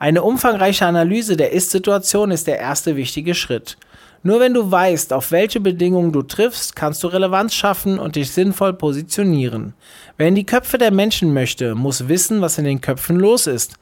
Eine 0.00 0.24
umfangreiche 0.24 0.86
Analyse 0.86 1.36
der 1.36 1.52
Ist-Situation 1.52 2.32
ist 2.32 2.48
der 2.48 2.58
erste 2.58 2.96
wichtige 2.96 3.36
Schritt. 3.36 3.78
Nur 4.22 4.40
wenn 4.40 4.54
du 4.54 4.70
weißt, 4.70 5.12
auf 5.12 5.30
welche 5.30 5.60
Bedingungen 5.60 6.12
du 6.12 6.22
triffst, 6.22 6.74
kannst 6.74 7.02
du 7.04 7.08
Relevanz 7.08 7.54
schaffen 7.54 7.98
und 7.98 8.16
dich 8.16 8.32
sinnvoll 8.32 8.72
positionieren. 8.72 9.74
Wer 10.16 10.28
in 10.28 10.34
die 10.34 10.46
Köpfe 10.46 10.78
der 10.78 10.90
Menschen 10.90 11.32
möchte, 11.32 11.74
muss 11.74 12.08
wissen, 12.08 12.40
was 12.40 12.58
in 12.58 12.64
den 12.64 12.80
Köpfen 12.80 13.16
los 13.16 13.46
ist. 13.46 13.74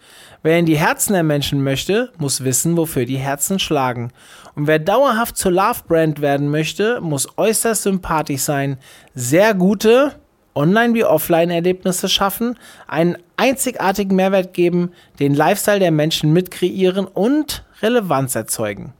Wer 0.43 0.59
in 0.59 0.67
die 0.67 0.77
Herzen 0.77 1.15
der 1.15 1.23
Menschen 1.23 1.65
möchte, 1.65 2.13
muss 2.19 2.45
wissen, 2.45 2.77
wofür 2.77 3.07
die 3.07 3.17
Herzen 3.17 3.59
schlagen. 3.59 4.13
Und 4.55 4.67
wer 4.67 4.79
dauerhaft 4.79 5.39
zur 5.39 5.53
Love 5.53 5.81
Brand 5.89 6.21
werden 6.21 6.51
möchte, 6.51 7.01
muss 7.01 7.27
äußerst 7.39 7.85
sympathisch 7.85 8.43
sein, 8.43 8.77
sehr 9.15 9.55
gute 9.55 10.13
Online- 10.55 10.95
wie 10.95 11.05
Offline-Erlebnisse 11.05 12.09
schaffen, 12.09 12.59
einen 12.87 13.17
einzigartigen 13.37 14.15
Mehrwert 14.15 14.55
geben, 14.55 14.93
den 15.19 15.35
Lifestyle 15.35 15.81
der 15.81 15.91
Menschen 15.91 16.33
mitkreieren 16.33 17.07
und 17.07 17.65
Relevanz 17.83 18.35
erzeugen. 18.35 18.93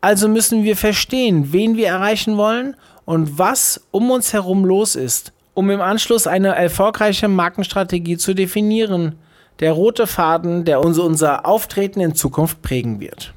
Also 0.00 0.28
müssen 0.28 0.64
wir 0.64 0.76
verstehen, 0.76 1.52
wen 1.52 1.76
wir 1.76 1.88
erreichen 1.88 2.36
wollen 2.36 2.76
und 3.04 3.38
was 3.38 3.80
um 3.90 4.10
uns 4.10 4.32
herum 4.32 4.64
los 4.64 4.94
ist, 4.94 5.32
um 5.54 5.70
im 5.70 5.80
Anschluss 5.80 6.26
eine 6.26 6.54
erfolgreiche 6.54 7.28
Markenstrategie 7.28 8.16
zu 8.16 8.34
definieren. 8.34 9.16
Der 9.60 9.72
rote 9.72 10.06
Faden, 10.06 10.64
der 10.64 10.84
uns 10.84 10.98
unser 10.98 11.44
Auftreten 11.44 12.00
in 12.00 12.14
Zukunft 12.14 12.62
prägen 12.62 13.00
wird. 13.00 13.34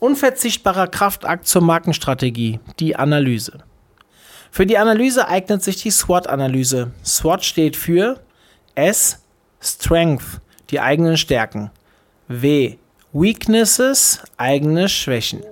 Unverzichtbarer 0.00 0.88
Kraftakt 0.88 1.46
zur 1.46 1.62
Markenstrategie, 1.62 2.58
die 2.80 2.96
Analyse. 2.96 3.58
Für 4.50 4.66
die 4.66 4.78
Analyse 4.78 5.28
eignet 5.28 5.62
sich 5.62 5.76
die 5.76 5.92
SWOT-Analyse. 5.92 6.90
SWOT 7.04 7.44
steht 7.44 7.76
für 7.76 8.20
S, 8.74 9.22
Strength, 9.60 10.40
die 10.70 10.80
eigenen 10.80 11.16
Stärken. 11.16 11.70
W, 12.26 12.78
Weaknesses, 13.12 14.20
eigene 14.38 14.88
Schwächen. 14.88 15.42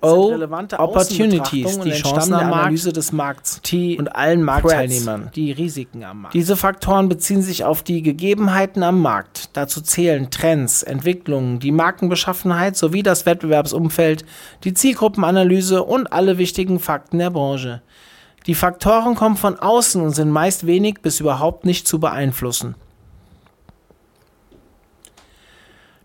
O, 0.00 0.36
Opportunities, 0.78 1.80
die 1.80 1.90
Chancen 1.90 2.30
der 2.30 2.42
Analyse 2.42 2.92
des 2.92 3.10
Markts. 3.10 3.60
T 3.62 3.98
und 3.98 4.14
allen 4.14 4.42
Marktteilnehmern. 4.42 5.30
Die 5.34 5.50
Risiken 5.50 6.04
am 6.04 6.22
Markt. 6.22 6.34
Diese 6.34 6.56
Faktoren 6.56 7.08
beziehen 7.08 7.42
sich 7.42 7.64
auf 7.64 7.82
die 7.82 8.02
Gegebenheiten 8.02 8.84
am 8.84 9.00
Markt. 9.00 9.50
Dazu 9.54 9.80
zählen 9.80 10.30
Trends, 10.30 10.84
Entwicklungen, 10.84 11.58
die 11.58 11.72
Markenbeschaffenheit 11.72 12.76
sowie 12.76 13.02
das 13.02 13.26
Wettbewerbsumfeld, 13.26 14.24
die 14.62 14.74
Zielgruppenanalyse 14.74 15.82
und 15.82 16.12
alle 16.12 16.38
wichtigen 16.38 16.78
Fakten 16.78 17.18
der 17.18 17.30
Branche. 17.30 17.82
Die 18.46 18.54
Faktoren 18.54 19.16
kommen 19.16 19.36
von 19.36 19.58
außen 19.58 20.00
und 20.00 20.10
sind 20.10 20.30
meist 20.30 20.66
wenig 20.66 21.00
bis 21.02 21.18
überhaupt 21.18 21.64
nicht 21.64 21.88
zu 21.88 21.98
beeinflussen. 21.98 22.76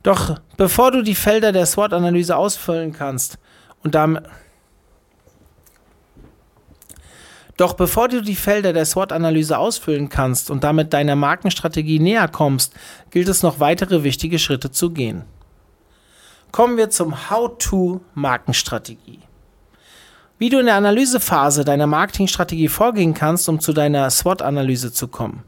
Doch 0.04 0.40
bevor 0.58 0.92
du 0.92 1.04
die 1.04 1.16
Felder 1.16 1.52
der 1.52 1.66
SWOT-Analyse 1.66 2.36
ausfüllen 2.36 2.94
kannst 2.94 3.38
und 3.84 3.96
damit 3.96 4.24
Doch 7.58 7.74
bevor 7.74 8.08
du 8.08 8.24
die 8.24 8.36
Felder 8.36 8.74
der 8.74 8.86
SWOT-Analyse 8.86 9.56
ausfüllen 9.56 10.10
kannst 10.10 10.50
und 10.50 10.64
damit 10.64 10.94
deiner 10.94 11.16
Markenstrategie 11.16 12.00
näher 12.00 12.28
kommst, 12.28 12.74
gilt 13.12 13.28
es 13.28 13.44
noch 13.44 13.60
weitere 13.60 14.04
wichtige 14.04 14.40
Schritte 14.40 14.72
zu 14.72 14.90
gehen. 14.90 15.26
Kommen 16.52 16.78
wir 16.78 16.90
zum 16.90 17.30
How-to 17.30 18.02
Markenstrategie. 18.16 19.20
Wie 20.40 20.50
du 20.50 20.58
in 20.58 20.66
der 20.66 20.76
Analysephase 20.76 21.64
deiner 21.64 21.86
Marketingstrategie 21.86 22.68
vorgehen 22.68 23.14
kannst, 23.14 23.48
um 23.48 23.60
zu 23.60 23.74
deiner 23.74 24.10
SWOT-Analyse 24.10 24.92
zu 24.92 25.08
kommen. 25.08 25.44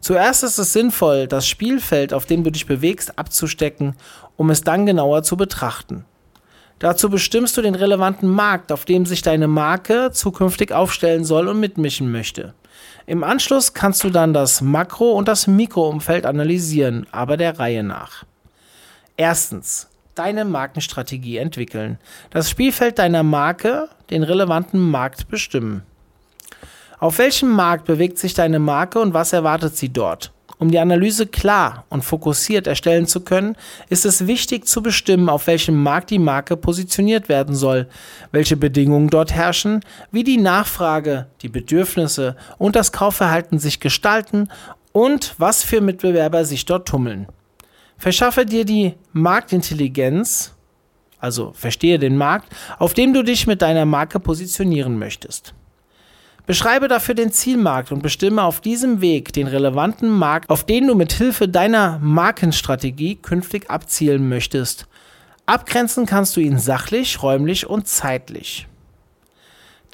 Zuerst 0.00 0.44
ist 0.44 0.58
es 0.58 0.72
sinnvoll, 0.72 1.26
das 1.26 1.48
Spielfeld, 1.48 2.12
auf 2.12 2.26
dem 2.26 2.44
du 2.44 2.50
dich 2.50 2.66
bewegst, 2.66 3.18
abzustecken, 3.18 3.94
um 4.36 4.50
es 4.50 4.62
dann 4.62 4.86
genauer 4.86 5.22
zu 5.22 5.36
betrachten. 5.36 6.04
Dazu 6.78 7.08
bestimmst 7.08 7.56
du 7.56 7.62
den 7.62 7.74
relevanten 7.74 8.28
Markt, 8.28 8.70
auf 8.70 8.84
dem 8.84 9.06
sich 9.06 9.22
deine 9.22 9.48
Marke 9.48 10.10
zukünftig 10.12 10.72
aufstellen 10.72 11.24
soll 11.24 11.48
und 11.48 11.58
mitmischen 11.58 12.12
möchte. 12.12 12.52
Im 13.06 13.24
Anschluss 13.24 13.72
kannst 13.72 14.04
du 14.04 14.10
dann 14.10 14.34
das 14.34 14.60
Makro- 14.60 15.12
und 15.12 15.28
das 15.28 15.46
Mikroumfeld 15.46 16.26
analysieren, 16.26 17.06
aber 17.12 17.36
der 17.36 17.58
Reihe 17.58 17.82
nach. 17.82 18.24
Erstens, 19.16 19.88
deine 20.14 20.44
Markenstrategie 20.44 21.38
entwickeln. 21.38 21.98
Das 22.30 22.50
Spielfeld 22.50 22.98
deiner 22.98 23.22
Marke, 23.22 23.88
den 24.10 24.22
relevanten 24.22 24.80
Markt 24.80 25.28
bestimmen. 25.28 25.82
Auf 26.98 27.18
welchem 27.18 27.50
Markt 27.50 27.84
bewegt 27.84 28.18
sich 28.18 28.32
deine 28.32 28.58
Marke 28.58 29.00
und 29.00 29.12
was 29.12 29.32
erwartet 29.32 29.76
sie 29.76 29.90
dort? 29.90 30.32
Um 30.58 30.70
die 30.70 30.78
Analyse 30.78 31.26
klar 31.26 31.84
und 31.90 32.02
fokussiert 32.02 32.66
erstellen 32.66 33.06
zu 33.06 33.20
können, 33.20 33.56
ist 33.90 34.06
es 34.06 34.26
wichtig 34.26 34.66
zu 34.66 34.82
bestimmen, 34.82 35.28
auf 35.28 35.46
welchem 35.46 35.82
Markt 35.82 36.08
die 36.08 36.18
Marke 36.18 36.56
positioniert 36.56 37.28
werden 37.28 37.54
soll, 37.54 37.88
welche 38.32 38.56
Bedingungen 38.56 39.08
dort 39.08 39.32
herrschen, 39.32 39.84
wie 40.10 40.24
die 40.24 40.38
Nachfrage, 40.38 41.26
die 41.42 41.50
Bedürfnisse 41.50 42.36
und 42.56 42.74
das 42.74 42.92
Kaufverhalten 42.92 43.58
sich 43.58 43.80
gestalten 43.80 44.48
und 44.92 45.34
was 45.36 45.62
für 45.62 45.82
Mitbewerber 45.82 46.46
sich 46.46 46.64
dort 46.64 46.88
tummeln. 46.88 47.26
Verschaffe 47.98 48.46
dir 48.46 48.64
die 48.64 48.94
Marktintelligenz, 49.12 50.54
also 51.18 51.52
verstehe 51.52 51.98
den 51.98 52.16
Markt, 52.16 52.50
auf 52.78 52.94
dem 52.94 53.12
du 53.12 53.22
dich 53.22 53.46
mit 53.46 53.60
deiner 53.60 53.84
Marke 53.84 54.20
positionieren 54.20 54.98
möchtest. 54.98 55.52
Beschreibe 56.46 56.86
dafür 56.86 57.16
den 57.16 57.32
Zielmarkt 57.32 57.90
und 57.90 58.04
bestimme 58.04 58.44
auf 58.44 58.60
diesem 58.60 59.00
Weg 59.00 59.32
den 59.32 59.48
relevanten 59.48 60.08
Markt, 60.08 60.48
auf 60.48 60.64
den 60.64 60.86
du 60.86 60.94
mit 60.94 61.12
Hilfe 61.12 61.48
deiner 61.48 61.98
Markenstrategie 61.98 63.16
künftig 63.16 63.68
abzielen 63.68 64.28
möchtest. 64.28 64.86
Abgrenzen 65.46 66.06
kannst 66.06 66.36
du 66.36 66.40
ihn 66.40 66.58
sachlich, 66.58 67.20
räumlich 67.22 67.66
und 67.66 67.88
zeitlich. 67.88 68.68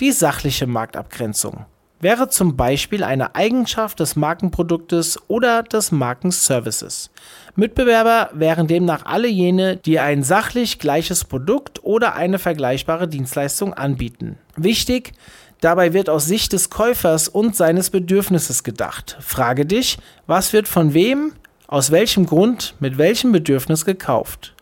Die 0.01 0.13
sachliche 0.13 0.67
Marktabgrenzung. 0.67 1.67
wäre 2.01 2.29
zum 2.29 2.57
Beispiel 2.57 3.05
eine 3.05 3.37
Eigenschaft 3.37 4.01
des 4.01 4.17
Markenproduktes 4.17 5.21
oder 5.29 5.63
des 5.63 5.93
Markenservices. 5.93 7.11
Mitbewerber 7.55 8.31
wären 8.33 8.67
demnach 8.67 9.07
alle 9.07 9.29
jene, 9.29 9.77
die 9.77 10.01
ein 10.01 10.25
sachlich 10.25 10.81
gleiches 10.81 11.25
Produkt 11.25 11.85
oder 11.85 12.17
eine 12.17 12.41
vergleichbare 12.41 13.07
Dienstleistung 13.07 13.73
anbieten. 13.73 14.37
Wichtig, 14.57 15.13
dabei 15.63 15.95
wird 15.95 16.11
aus 16.11 16.27
Sicht 16.27 16.53
des 16.53 16.69
Käufers 16.69 17.29
und 17.29 17.57
seines 17.57 17.89
Bedürfnisses 17.89 18.63
gedacht. 18.63 19.17
Frage 19.21 19.65
dich, 19.65 19.99
was 20.27 20.53
wird 20.53 20.69
von 20.69 20.93
wem, 20.93 21.33
aus 21.67 21.91
welchem 21.91 22.27
Grund, 22.27 22.75
mit 22.81 22.99
welchem 22.99 23.33
Bedürfnis 23.33 23.87
gekauft? 23.87 24.55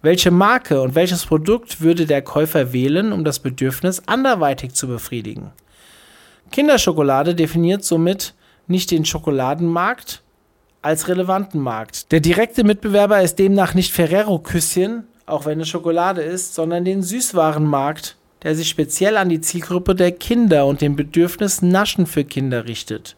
Welche 0.00 0.30
Marke 0.30 0.80
und 0.80 0.94
welches 0.94 1.26
Produkt 1.26 1.80
würde 1.80 2.06
der 2.06 2.22
Käufer 2.22 2.72
wählen, 2.72 3.12
um 3.12 3.24
das 3.24 3.38
Bedürfnis 3.38 4.02
anderweitig 4.06 4.74
zu 4.74 4.86
befriedigen? 4.86 5.50
Kinderschokolade 6.50 7.34
definiert 7.34 7.84
somit 7.84 8.34
nicht 8.66 8.90
den 8.90 9.04
Schokoladenmarkt, 9.04 10.22
als 10.84 11.08
relevanten 11.08 11.60
Markt. 11.60 12.12
Der 12.12 12.20
direkte 12.20 12.62
Mitbewerber 12.62 13.22
ist 13.22 13.38
demnach 13.38 13.72
nicht 13.72 13.92
Ferrero-Küsschen, 13.92 15.06
auch 15.24 15.46
wenn 15.46 15.58
es 15.60 15.68
Schokolade 15.68 16.20
ist, 16.20 16.54
sondern 16.54 16.84
den 16.84 17.02
Süßwarenmarkt, 17.02 18.16
der 18.44 18.54
sich 18.54 18.68
speziell 18.68 19.16
an 19.16 19.30
die 19.30 19.40
Zielgruppe 19.40 19.94
der 19.94 20.12
Kinder 20.12 20.66
und 20.66 20.82
dem 20.82 20.94
Bedürfnis 20.94 21.62
Naschen 21.62 22.06
für 22.06 22.24
Kinder 22.24 22.66
richtet. 22.66 23.16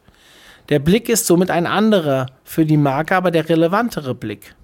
Der 0.68 0.78
Blick 0.78 1.09
ist 1.09 1.26
somit 1.26 1.50
ein 1.50 1.66
anderer, 1.66 2.26
für 2.45 2.64
die 2.64 2.76
Marke 2.76 3.14
aber 3.14 3.30
der 3.30 3.49
relevantere 3.49 4.14
Blick. 4.14 4.54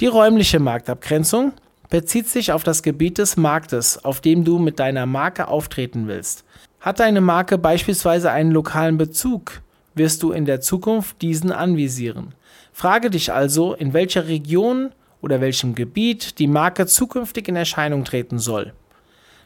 Die 0.00 0.06
räumliche 0.06 0.58
Marktabgrenzung 0.58 1.52
bezieht 1.90 2.28
sich 2.28 2.52
auf 2.52 2.62
das 2.62 2.82
Gebiet 2.82 3.18
des 3.18 3.36
Marktes, 3.36 4.04
auf 4.04 4.20
dem 4.20 4.44
du 4.44 4.58
mit 4.58 4.78
deiner 4.78 5.06
Marke 5.06 5.48
auftreten 5.48 6.06
willst. 6.06 6.44
Hat 6.80 7.00
deine 7.00 7.20
Marke 7.20 7.58
beispielsweise 7.58 8.30
einen 8.30 8.52
lokalen 8.52 8.98
Bezug, 8.98 9.62
wirst 9.94 10.22
du 10.22 10.32
in 10.32 10.44
der 10.44 10.60
Zukunft 10.60 11.20
diesen 11.22 11.50
anvisieren. 11.50 12.34
Frage 12.72 13.10
dich 13.10 13.32
also, 13.32 13.74
in 13.74 13.92
welcher 13.92 14.28
Region 14.28 14.92
oder 15.22 15.40
welchem 15.40 15.74
Gebiet 15.74 16.38
die 16.38 16.46
Marke 16.46 16.86
zukünftig 16.86 17.48
in 17.48 17.56
Erscheinung 17.56 18.04
treten 18.04 18.38
soll. 18.38 18.72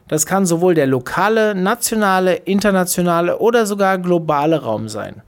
Das 0.09 0.26
kann 0.26 0.47
sowohl 0.47 0.75
der 0.75 0.87
lokale, 0.87 1.55
nationale, 1.55 2.35
internationale 2.35 3.38
oder 3.38 3.67
sogar 3.67 3.99
globale 3.99 4.62
Raum 4.62 4.88
sein. 4.88 5.23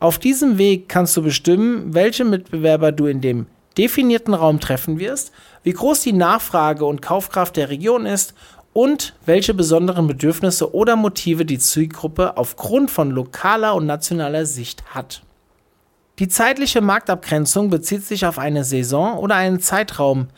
Auf 0.00 0.18
diesem 0.18 0.58
Weg 0.58 0.88
kannst 0.88 1.16
du 1.16 1.22
bestimmen, 1.22 1.94
welche 1.94 2.24
Mitbewerber 2.24 2.90
du 2.90 3.06
in 3.06 3.20
dem 3.20 3.46
definierten 3.78 4.34
Raum 4.34 4.60
treffen 4.60 4.98
wirst, 4.98 5.32
wie 5.62 5.72
groß 5.72 6.00
die 6.00 6.12
Nachfrage 6.12 6.84
und 6.84 7.02
Kaufkraft 7.02 7.56
der 7.56 7.70
Region 7.70 8.06
ist 8.06 8.34
und 8.72 9.14
welche 9.26 9.54
besonderen 9.54 10.06
Bedürfnisse 10.06 10.74
oder 10.74 10.96
Motive 10.96 11.44
die 11.44 11.58
Zielgruppe 11.58 12.36
aufgrund 12.36 12.90
von 12.90 13.10
lokaler 13.10 13.74
und 13.74 13.86
nationaler 13.86 14.46
Sicht 14.46 14.82
hat. 14.94 15.22
Die 16.18 16.28
zeitliche 16.28 16.80
Marktabgrenzung 16.80 17.70
bezieht 17.70 18.04
sich 18.04 18.26
auf 18.26 18.38
eine 18.38 18.64
Saison 18.64 19.18
oder 19.18 19.34
einen 19.34 19.60
Zeitraum. 19.60 20.28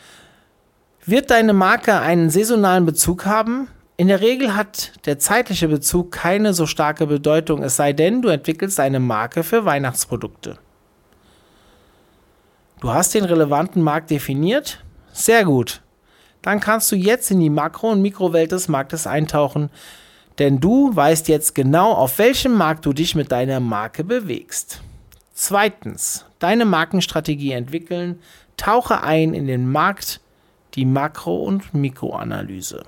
Wird 1.05 1.31
deine 1.31 1.53
Marke 1.53 1.99
einen 1.99 2.31
saisonalen 2.31 2.87
Bezug 2.87 3.27
haben? 3.27 3.69
In 3.97 4.09
der 4.09 4.21
Regel 4.21 4.57
hat 4.57 4.93
der 5.07 5.19
zeitliche 5.19 5.69
Bezug 5.69 6.13
keine 6.13 6.55
so 6.55 6.67
starke 6.67 7.07
Bedeutung, 7.07 7.63
es 7.63 7.77
sei 7.77 7.93
denn, 7.93 8.23
du 8.23 8.29
entwickelst 8.29 8.81
eine 8.81 9.01
Marke 9.01 9.43
für 9.43 9.65
Weihnachtsprodukte. 9.65 10.59
Du 12.81 12.93
hast 12.93 13.15
den 13.15 13.25
relevanten 13.25 13.83
Markt 13.83 14.11
definiert? 14.11 14.83
Sehr 15.13 15.45
gut 15.45 15.81
dann 16.45 16.61
kannst 16.61 16.93
du 16.93 16.97
jetzt 16.97 17.31
in 17.31 17.41
die 17.41 17.51
Makro- 17.51 17.91
und 17.91 18.03
Mikrowelt 18.03 18.53
des 18.53 18.69
Marktes 18.69 19.07
eintauchen, 19.07 19.71
denn 20.39 20.61
du 20.61 20.95
weißt 20.95 21.29
jetzt 21.29 21.55
genau, 21.55 21.93
auf 21.93 22.19
welchem 22.19 22.53
Markt 22.53 22.85
du 22.85 22.93
dich 22.93 23.15
mit 23.15 23.33
deiner 23.33 23.61
Marke 23.61 24.05
bewegst. 24.05 24.83
Zweitens, 25.35 26.25
deine 26.39 26.65
Markenstrategie 26.65 27.53
entwickeln, 27.53 28.21
tauche 28.57 29.03
ein 29.03 29.35
in 29.35 29.49
den 29.49 29.69
Markt, 29.69 30.21
die 30.75 30.85
Makro- 30.85 31.43
und 31.43 31.75
Mikroanalyse. 31.75 32.85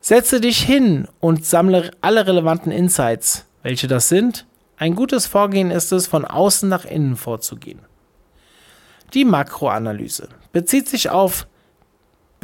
Setze 0.00 0.38
dich 0.38 0.62
hin 0.62 1.08
und 1.20 1.46
sammle 1.46 1.92
alle 2.02 2.26
relevanten 2.26 2.70
Insights. 2.70 3.46
Welche 3.62 3.88
das 3.88 4.10
sind? 4.10 4.46
Ein 4.76 4.94
gutes 4.94 5.26
Vorgehen 5.26 5.70
ist 5.70 5.92
es, 5.92 6.06
von 6.06 6.26
außen 6.26 6.68
nach 6.68 6.84
innen 6.84 7.16
vorzugehen. 7.16 7.80
Die 9.14 9.24
Makroanalyse 9.24 10.28
bezieht 10.52 10.88
sich 10.88 11.08
auf 11.08 11.46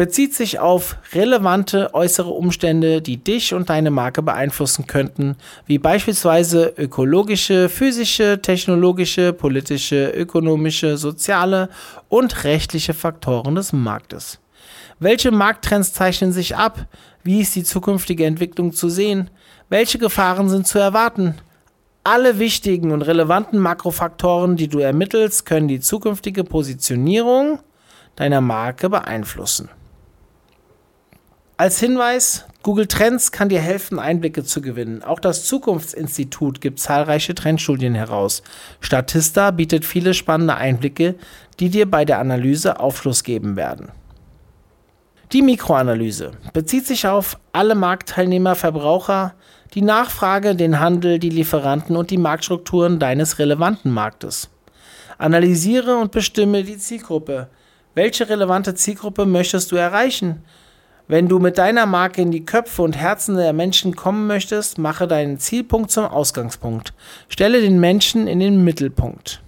bezieht 0.00 0.32
sich 0.32 0.58
auf 0.58 0.96
relevante 1.12 1.92
äußere 1.92 2.30
Umstände, 2.30 3.02
die 3.02 3.18
dich 3.18 3.52
und 3.52 3.68
deine 3.68 3.90
Marke 3.90 4.22
beeinflussen 4.22 4.86
könnten, 4.86 5.36
wie 5.66 5.76
beispielsweise 5.76 6.72
ökologische, 6.78 7.68
physische, 7.68 8.40
technologische, 8.40 9.34
politische, 9.34 10.08
ökonomische, 10.08 10.96
soziale 10.96 11.68
und 12.08 12.44
rechtliche 12.44 12.94
Faktoren 12.94 13.56
des 13.56 13.74
Marktes. 13.74 14.38
Welche 15.00 15.32
Markttrends 15.32 15.92
zeichnen 15.92 16.32
sich 16.32 16.56
ab? 16.56 16.86
Wie 17.22 17.42
ist 17.42 17.54
die 17.54 17.64
zukünftige 17.64 18.24
Entwicklung 18.24 18.72
zu 18.72 18.88
sehen? 18.88 19.28
Welche 19.68 19.98
Gefahren 19.98 20.48
sind 20.48 20.66
zu 20.66 20.78
erwarten? 20.78 21.34
Alle 22.04 22.38
wichtigen 22.38 22.90
und 22.92 23.02
relevanten 23.02 23.58
Makrofaktoren, 23.58 24.56
die 24.56 24.68
du 24.68 24.78
ermittelst, 24.78 25.44
können 25.44 25.68
die 25.68 25.80
zukünftige 25.80 26.42
Positionierung 26.42 27.58
deiner 28.16 28.40
Marke 28.40 28.88
beeinflussen. 28.88 29.68
Als 31.61 31.79
Hinweis, 31.79 32.46
Google 32.62 32.87
Trends 32.87 33.33
kann 33.33 33.51
dir 33.51 33.61
helfen, 33.61 33.99
Einblicke 33.99 34.44
zu 34.44 34.62
gewinnen. 34.62 35.03
Auch 35.03 35.20
das 35.20 35.44
Zukunftsinstitut 35.44 36.62
gibt 36.62 36.81
zahlreiche 36.81 37.35
Trendstudien 37.35 37.94
heraus. 37.94 38.42
Statista 38.81 39.51
bietet 39.51 39.85
viele 39.85 40.14
spannende 40.14 40.55
Einblicke, 40.55 41.16
die 41.59 41.68
dir 41.68 41.85
bei 41.85 42.07
der 42.07 42.18
Analyse 42.18 42.81
Aufschluss 42.81 43.25
geben 43.25 43.57
werden. 43.57 43.92
Die 45.33 45.42
Mikroanalyse 45.42 46.31
bezieht 46.55 46.87
sich 46.87 47.07
auf 47.07 47.38
alle 47.53 47.75
Marktteilnehmer, 47.75 48.55
Verbraucher, 48.55 49.35
die 49.75 49.83
Nachfrage, 49.83 50.57
den 50.57 50.81
Handel, 50.81 51.18
die 51.18 51.29
Lieferanten 51.29 51.94
und 51.94 52.11
die 52.11 52.16
Marktstrukturen 52.16 52.99
deines 52.99 53.38
relevanten 53.38 53.92
Marktes. 53.92 54.49
Analysiere 55.18 55.99
und 55.99 56.11
bestimme 56.11 56.64
die 56.64 56.79
Zielgruppe. 56.79 57.51
Welche 57.94 58.31
relevante 58.31 58.75
Zielgruppe 58.75 59.27
möchtest 59.27 59.70
du 59.73 59.77
erreichen? 59.77 60.42
Wenn 61.11 61.27
du 61.27 61.40
mit 61.40 61.59
deiner 61.59 61.87
Marke 61.87 62.23
in 62.23 62.31
die 62.31 62.44
Köpfe 62.46 62.83
und 62.83 62.96
Herzen 62.96 63.35
der 63.35 63.53
Menschen 63.53 63.96
kommen 63.96 64.29
möchtest, 64.29 64.79
mache 64.79 65.09
deinen 65.09 65.40
Zielpunkt 65.40 65.90
zum 65.90 66.05
Ausgangspunkt. 66.05 66.94
Stelle 67.29 67.61
den 67.61 67.81
Menschen 67.81 68.29
in 68.29 68.38
den 68.38 68.62
Mittelpunkt. 68.62 69.42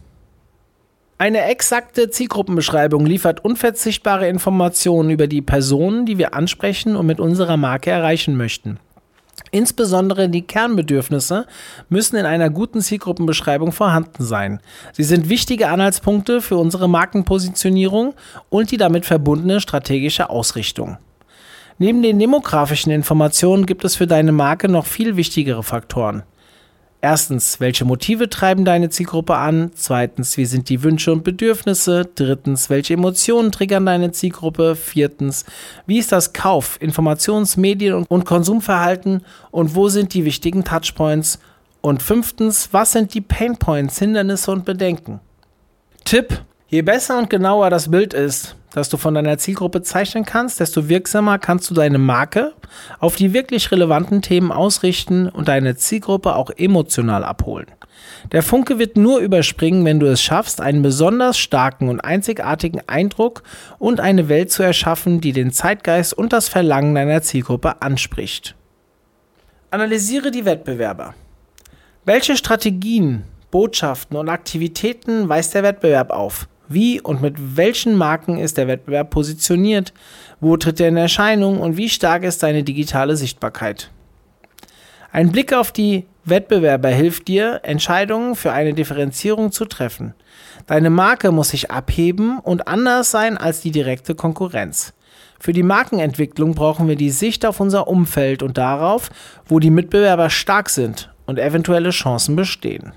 Eine 1.18 1.42
exakte 1.42 2.10
Zielgruppenbeschreibung 2.10 3.06
liefert 3.06 3.44
unverzichtbare 3.44 4.26
Informationen 4.28 5.10
über 5.10 5.28
die 5.28 5.40
Personen, 5.40 6.04
die 6.04 6.18
wir 6.18 6.34
ansprechen 6.34 6.96
und 6.96 7.06
mit 7.06 7.20
unserer 7.20 7.56
Marke 7.56 7.90
erreichen 7.92 8.36
möchten. 8.36 8.80
Insbesondere 9.52 10.28
die 10.28 10.42
Kernbedürfnisse 10.42 11.46
müssen 11.88 12.16
in 12.16 12.26
einer 12.26 12.50
guten 12.50 12.80
Zielgruppenbeschreibung 12.80 13.70
vorhanden 13.70 14.24
sein. 14.24 14.58
Sie 14.94 15.04
sind 15.04 15.28
wichtige 15.28 15.68
Anhaltspunkte 15.68 16.40
für 16.42 16.56
unsere 16.56 16.88
Markenpositionierung 16.88 18.14
und 18.50 18.72
die 18.72 18.78
damit 18.78 19.06
verbundene 19.06 19.60
strategische 19.60 20.28
Ausrichtung. 20.28 20.98
Neben 21.82 22.00
den 22.00 22.20
demografischen 22.20 22.92
Informationen 22.92 23.66
gibt 23.66 23.84
es 23.84 23.96
für 23.96 24.06
deine 24.06 24.30
Marke 24.30 24.68
noch 24.68 24.86
viel 24.86 25.16
wichtigere 25.16 25.64
Faktoren. 25.64 26.22
Erstens, 27.00 27.58
welche 27.58 27.84
Motive 27.84 28.30
treiben 28.30 28.64
deine 28.64 28.88
Zielgruppe 28.88 29.34
an? 29.34 29.72
Zweitens, 29.74 30.36
wie 30.36 30.44
sind 30.44 30.68
die 30.68 30.84
Wünsche 30.84 31.10
und 31.10 31.24
Bedürfnisse? 31.24 32.08
Drittens, 32.14 32.70
welche 32.70 32.94
Emotionen 32.94 33.50
triggern 33.50 33.84
deine 33.84 34.12
Zielgruppe? 34.12 34.76
Viertens, 34.76 35.44
wie 35.84 35.98
ist 35.98 36.12
das 36.12 36.32
Kauf-, 36.32 36.80
Informations-, 36.80 37.56
Medien- 37.56 38.06
und 38.08 38.26
Konsumverhalten 38.26 39.24
und 39.50 39.74
wo 39.74 39.88
sind 39.88 40.14
die 40.14 40.24
wichtigen 40.24 40.62
Touchpoints? 40.62 41.40
Und 41.80 42.00
fünftens, 42.00 42.68
was 42.70 42.92
sind 42.92 43.12
die 43.12 43.22
Painpoints, 43.22 43.98
Hindernisse 43.98 44.52
und 44.52 44.64
Bedenken? 44.64 45.18
Tipp: 46.04 46.44
Je 46.72 46.80
besser 46.80 47.18
und 47.18 47.28
genauer 47.28 47.68
das 47.68 47.90
Bild 47.90 48.14
ist, 48.14 48.56
das 48.72 48.88
du 48.88 48.96
von 48.96 49.12
deiner 49.12 49.36
Zielgruppe 49.36 49.82
zeichnen 49.82 50.24
kannst, 50.24 50.58
desto 50.58 50.88
wirksamer 50.88 51.38
kannst 51.38 51.68
du 51.68 51.74
deine 51.74 51.98
Marke 51.98 52.54
auf 52.98 53.14
die 53.14 53.34
wirklich 53.34 53.70
relevanten 53.70 54.22
Themen 54.22 54.50
ausrichten 54.50 55.28
und 55.28 55.48
deine 55.48 55.76
Zielgruppe 55.76 56.34
auch 56.34 56.48
emotional 56.48 57.24
abholen. 57.24 57.66
Der 58.32 58.42
Funke 58.42 58.78
wird 58.78 58.96
nur 58.96 59.18
überspringen, 59.18 59.84
wenn 59.84 60.00
du 60.00 60.06
es 60.06 60.22
schaffst, 60.22 60.62
einen 60.62 60.80
besonders 60.80 61.36
starken 61.36 61.90
und 61.90 62.00
einzigartigen 62.00 62.80
Eindruck 62.86 63.42
und 63.78 64.00
eine 64.00 64.30
Welt 64.30 64.50
zu 64.50 64.62
erschaffen, 64.62 65.20
die 65.20 65.32
den 65.32 65.52
Zeitgeist 65.52 66.14
und 66.14 66.32
das 66.32 66.48
Verlangen 66.48 66.94
deiner 66.94 67.20
Zielgruppe 67.20 67.82
anspricht. 67.82 68.56
Analysiere 69.70 70.30
die 70.30 70.46
Wettbewerber. 70.46 71.12
Welche 72.06 72.34
Strategien, 72.34 73.24
Botschaften 73.50 74.16
und 74.16 74.30
Aktivitäten 74.30 75.28
weist 75.28 75.52
der 75.52 75.64
Wettbewerb 75.64 76.10
auf? 76.10 76.48
Wie 76.72 77.00
und 77.00 77.20
mit 77.20 77.56
welchen 77.56 77.96
Marken 77.96 78.38
ist 78.38 78.56
der 78.56 78.68
Wettbewerb 78.68 79.10
positioniert? 79.10 79.92
Wo 80.40 80.56
tritt 80.56 80.80
er 80.80 80.88
in 80.88 80.96
Erscheinung 80.96 81.60
und 81.60 81.76
wie 81.76 81.88
stark 81.88 82.24
ist 82.24 82.40
seine 82.40 82.62
digitale 82.62 83.16
Sichtbarkeit? 83.16 83.90
Ein 85.10 85.30
Blick 85.30 85.52
auf 85.52 85.72
die 85.72 86.06
Wettbewerber 86.24 86.88
hilft 86.88 87.28
dir, 87.28 87.60
Entscheidungen 87.64 88.34
für 88.36 88.52
eine 88.52 88.72
Differenzierung 88.72 89.52
zu 89.52 89.66
treffen. 89.66 90.14
Deine 90.66 90.88
Marke 90.88 91.32
muss 91.32 91.50
sich 91.50 91.70
abheben 91.70 92.38
und 92.38 92.68
anders 92.68 93.10
sein 93.10 93.36
als 93.36 93.60
die 93.60 93.72
direkte 93.72 94.14
Konkurrenz. 94.14 94.94
Für 95.38 95.52
die 95.52 95.64
Markenentwicklung 95.64 96.54
brauchen 96.54 96.86
wir 96.88 96.96
die 96.96 97.10
Sicht 97.10 97.44
auf 97.44 97.60
unser 97.60 97.88
Umfeld 97.88 98.42
und 98.42 98.56
darauf, 98.56 99.10
wo 99.44 99.58
die 99.58 99.70
Mitbewerber 99.70 100.30
stark 100.30 100.70
sind 100.70 101.12
und 101.26 101.38
eventuelle 101.38 101.90
Chancen 101.90 102.36
bestehen. 102.36 102.92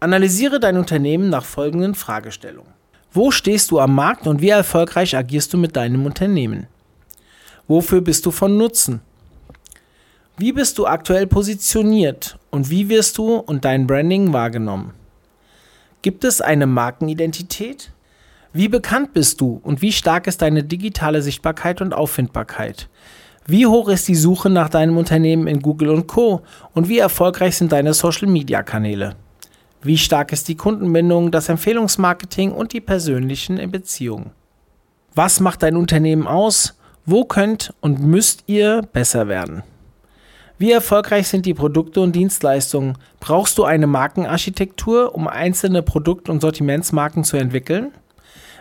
Analysiere 0.00 0.60
dein 0.60 0.76
Unternehmen 0.76 1.30
nach 1.30 1.44
folgenden 1.44 1.94
Fragestellungen. 1.94 2.79
Wo 3.12 3.32
stehst 3.32 3.72
du 3.72 3.80
am 3.80 3.94
Markt 3.94 4.28
und 4.28 4.40
wie 4.40 4.50
erfolgreich 4.50 5.16
agierst 5.16 5.52
du 5.52 5.58
mit 5.58 5.74
deinem 5.74 6.06
Unternehmen? 6.06 6.68
Wofür 7.66 8.00
bist 8.00 8.24
du 8.24 8.30
von 8.30 8.56
Nutzen? 8.56 9.00
Wie 10.36 10.52
bist 10.52 10.78
du 10.78 10.86
aktuell 10.86 11.26
positioniert 11.26 12.38
und 12.50 12.70
wie 12.70 12.88
wirst 12.88 13.18
du 13.18 13.34
und 13.34 13.64
dein 13.64 13.86
Branding 13.86 14.32
wahrgenommen? 14.32 14.92
Gibt 16.02 16.24
es 16.24 16.40
eine 16.40 16.66
Markenidentität? 16.66 17.92
Wie 18.52 18.68
bekannt 18.68 19.12
bist 19.12 19.40
du 19.40 19.60
und 19.62 19.82
wie 19.82 19.92
stark 19.92 20.26
ist 20.28 20.40
deine 20.40 20.62
digitale 20.62 21.20
Sichtbarkeit 21.20 21.80
und 21.80 21.92
Auffindbarkeit? 21.92 22.88
Wie 23.46 23.66
hoch 23.66 23.88
ist 23.88 24.06
die 24.06 24.14
Suche 24.14 24.50
nach 24.50 24.68
deinem 24.68 24.96
Unternehmen 24.96 25.48
in 25.48 25.60
Google 25.60 25.90
und 25.90 26.06
Co? 26.06 26.42
Und 26.74 26.88
wie 26.88 26.98
erfolgreich 26.98 27.56
sind 27.56 27.72
deine 27.72 27.92
Social-Media-Kanäle? 27.92 29.16
Wie 29.82 29.96
stark 29.96 30.30
ist 30.32 30.48
die 30.48 30.56
Kundenbindung, 30.56 31.30
das 31.30 31.48
Empfehlungsmarketing 31.48 32.52
und 32.52 32.74
die 32.74 32.82
persönlichen 32.82 33.70
Beziehungen? 33.70 34.30
Was 35.14 35.40
macht 35.40 35.62
dein 35.62 35.76
Unternehmen 35.76 36.26
aus? 36.26 36.76
Wo 37.06 37.24
könnt 37.24 37.72
und 37.80 37.98
müsst 37.98 38.44
ihr 38.46 38.82
besser 38.92 39.26
werden? 39.28 39.62
Wie 40.58 40.70
erfolgreich 40.70 41.28
sind 41.28 41.46
die 41.46 41.54
Produkte 41.54 42.02
und 42.02 42.14
Dienstleistungen? 42.14 42.98
Brauchst 43.20 43.56
du 43.56 43.64
eine 43.64 43.86
Markenarchitektur, 43.86 45.14
um 45.14 45.26
einzelne 45.26 45.82
Produkt- 45.82 46.28
und 46.28 46.42
Sortimentsmarken 46.42 47.24
zu 47.24 47.38
entwickeln? 47.38 47.92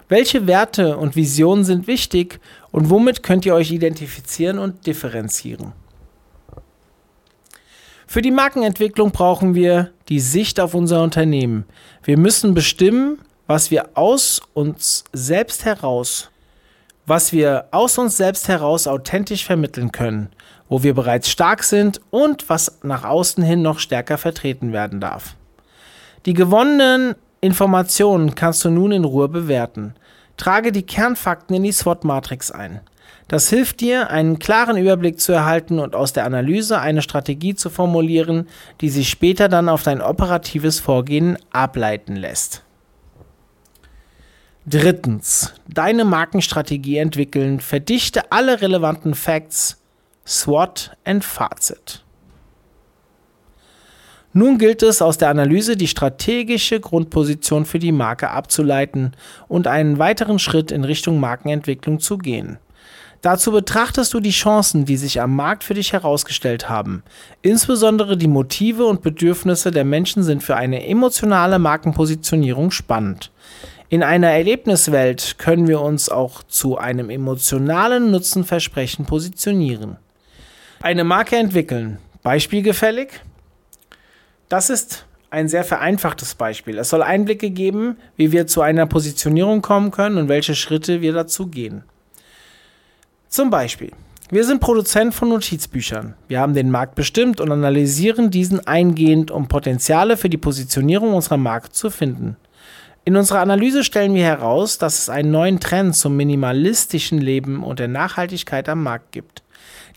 Welche 0.08 0.48
Werte 0.48 0.98
und 0.98 1.18
Visionen 1.18 1.66
sind 1.66 1.86
wichtig 1.86 2.40
und 2.72 2.90
womit 2.90 3.24
könnt 3.24 3.46
ihr 3.46 3.56
euch 3.56 3.72
identifizieren 3.72 4.58
und 4.58 4.88
differenzieren? 4.88 5.74
Für 8.12 8.24
die 8.24 8.32
Markenentwicklung 8.32 9.12
brauchen 9.12 9.54
wir 9.54 9.92
die 10.10 10.20
Sicht 10.20 10.60
auf 10.60 10.74
unser 10.74 11.04
Unternehmen. 11.04 11.66
Wir 12.02 12.18
müssen 12.18 12.56
bestimmen, 12.56 13.20
was 13.46 13.70
wir 13.70 13.92
aus 13.94 14.42
uns 14.56 15.04
selbst 15.14 15.64
heraus, 15.64 16.32
was 17.06 17.32
wir 17.32 17.68
aus 17.70 18.00
uns 18.00 18.18
selbst 18.18 18.48
heraus 18.48 18.88
authentisch 18.88 19.46
vermitteln 19.46 19.92
können 19.92 20.30
wo 20.70 20.84
wir 20.84 20.94
bereits 20.94 21.30
stark 21.30 21.64
sind 21.64 22.00
und 22.12 22.48
was 22.48 22.80
nach 22.84 23.04
außen 23.04 23.44
hin 23.44 23.62
noch 23.62 23.80
stärker 23.80 24.18
vertreten 24.18 24.72
werden 24.72 25.02
darf. 25.02 25.36
Die 26.26 26.34
gewonnenen 26.34 27.16
Informationen 27.42 28.36
kannst 28.36 28.64
du 28.64 28.70
nun 28.70 28.92
in 28.92 29.04
Ruhe 29.04 29.28
bewerten. 29.28 29.96
Trage 30.38 30.72
die 30.72 30.84
Kernfakten 30.84 31.56
in 31.56 31.64
die 31.64 31.72
SWOT-Matrix 31.72 32.52
ein. 32.52 32.82
Das 33.30 33.48
hilft 33.48 33.82
dir, 33.82 34.10
einen 34.10 34.40
klaren 34.40 34.76
Überblick 34.76 35.20
zu 35.20 35.32
erhalten 35.32 35.78
und 35.78 35.96
aus 35.96 36.14
der 36.14 36.26
Analyse 36.26 36.80
eine 36.80 37.04
Strategie 37.04 37.54
zu 37.54 37.70
formulieren, 37.70 38.48
die 38.82 38.90
sich 38.90 39.08
später 39.08 39.48
dann 39.48 39.70
auf 39.70 39.84
dein 39.84 40.02
operatives 40.02 40.80
Vorgehen 40.80 41.38
ableiten 41.52 42.16
lässt. 42.16 42.64
Drittens, 44.66 45.54
deine 45.68 46.06
Markenstrategie 46.06 46.98
entwickeln. 46.98 47.60
Verdichte 47.60 48.32
alle 48.32 48.62
relevanten 48.62 49.14
Facts 49.14 49.80
SWOT 50.26 50.98
und 51.06 51.24
Fazit. 51.24 52.04
Nun 54.34 54.58
gilt 54.58 54.82
es 54.82 55.04
aus 55.04 55.20
der 55.20 55.30
Analyse 55.30 55.78
die 55.78 55.88
strategische 55.88 56.80
Grundposition 56.80 57.66
für 57.66 57.80
die 57.80 57.92
Marke 57.92 58.32
abzuleiten 58.32 59.12
und 59.48 59.68
einen 59.68 60.00
weiteren 60.00 60.40
Schritt 60.40 60.72
in 60.72 60.84
Richtung 60.84 61.20
Markenentwicklung 61.20 62.00
zu 62.00 62.18
gehen. 62.18 62.58
Dazu 63.22 63.52
betrachtest 63.52 64.14
du 64.14 64.22
die 64.22 64.32
Chancen, 64.32 64.86
die 64.86 64.96
sich 64.96 65.20
am 65.20 65.36
Markt 65.36 65.66
für 65.66 65.74
dich 65.74 65.92
herausgestellt 65.92 66.70
haben. 66.70 67.04
Insbesondere 67.42 68.16
die 68.16 68.28
Motive 68.28 68.86
und 68.86 69.02
Bedürfnisse 69.02 69.72
der 69.72 69.84
Menschen 69.84 70.24
sind 70.24 70.42
für 70.42 70.56
eine 70.56 70.88
emotionale 70.88 71.60
Markenpositionierung 71.60 72.72
spannend. 72.72 73.32
In 73.90 74.04
einer 74.04 74.30
Erlebniswelt 74.30 75.36
können 75.38 75.68
wir 75.68 75.82
uns 75.82 76.10
auch 76.10 76.44
zu 76.44 76.78
einem 76.78 77.10
emotionalen 77.10 78.12
Nutzenversprechen 78.12 79.06
positionieren. 79.06 79.98
Eine 80.82 81.04
Marke 81.04 81.36
entwickeln. 81.36 81.98
Beispielgefällig? 82.24 83.10
Das 84.48 84.70
ist 84.70 85.06
ein 85.30 85.50
sehr 85.50 85.64
vereinfachtes 85.64 86.36
Beispiel. 86.36 86.78
Es 86.78 86.90
soll 86.90 87.04
Einblicke 87.04 87.50
geben, 87.50 87.98
wie 88.16 88.32
wir 88.32 88.48
zu 88.48 88.62
einer 88.62 88.86
Positionierung 88.86 89.62
kommen 89.62 89.92
können 89.92 90.18
und 90.18 90.30
welche 90.30 90.56
Schritte 90.56 91.02
wir 91.02 91.14
dazu 91.14 91.48
gehen. 91.48 91.84
Zum 93.30 93.52
Beispiel, 93.52 93.92
wir 94.32 94.44
sind 94.44 94.60
Produzent 94.60 95.14
von 95.14 95.30
Notizbüchern. 95.30 96.16
Wir 96.28 96.40
haben 96.40 96.56
den 96.56 96.72
Markt 96.72 96.96
bestimmt 96.96 97.40
und 97.40 97.52
analysieren 97.52 98.32
diesen 98.32 98.66
eingehend, 98.66 99.30
um 99.30 99.48
Potenziale 99.48 100.18
für 100.18 100.30
die 100.30 100.38
Positionierung 100.38 101.14
unserer 101.14 101.38
Marke 101.38 101.70
zu 101.70 101.92
finden. 101.92 102.38
In 103.06 103.16
unserer 103.16 103.42
Analyse 103.42 103.84
stellen 103.84 104.16
wir 104.16 104.24
heraus, 104.24 104.80
dass 104.80 104.98
es 104.98 105.10
einen 105.10 105.30
neuen 105.30 105.60
Trend 105.60 105.96
zum 105.96 106.18
minimalistischen 106.18 107.20
Leben 107.20 107.64
und 107.64 107.78
der 107.78 107.88
Nachhaltigkeit 107.88 108.68
am 108.68 108.82
Markt 108.82 109.12
gibt. 109.12 109.44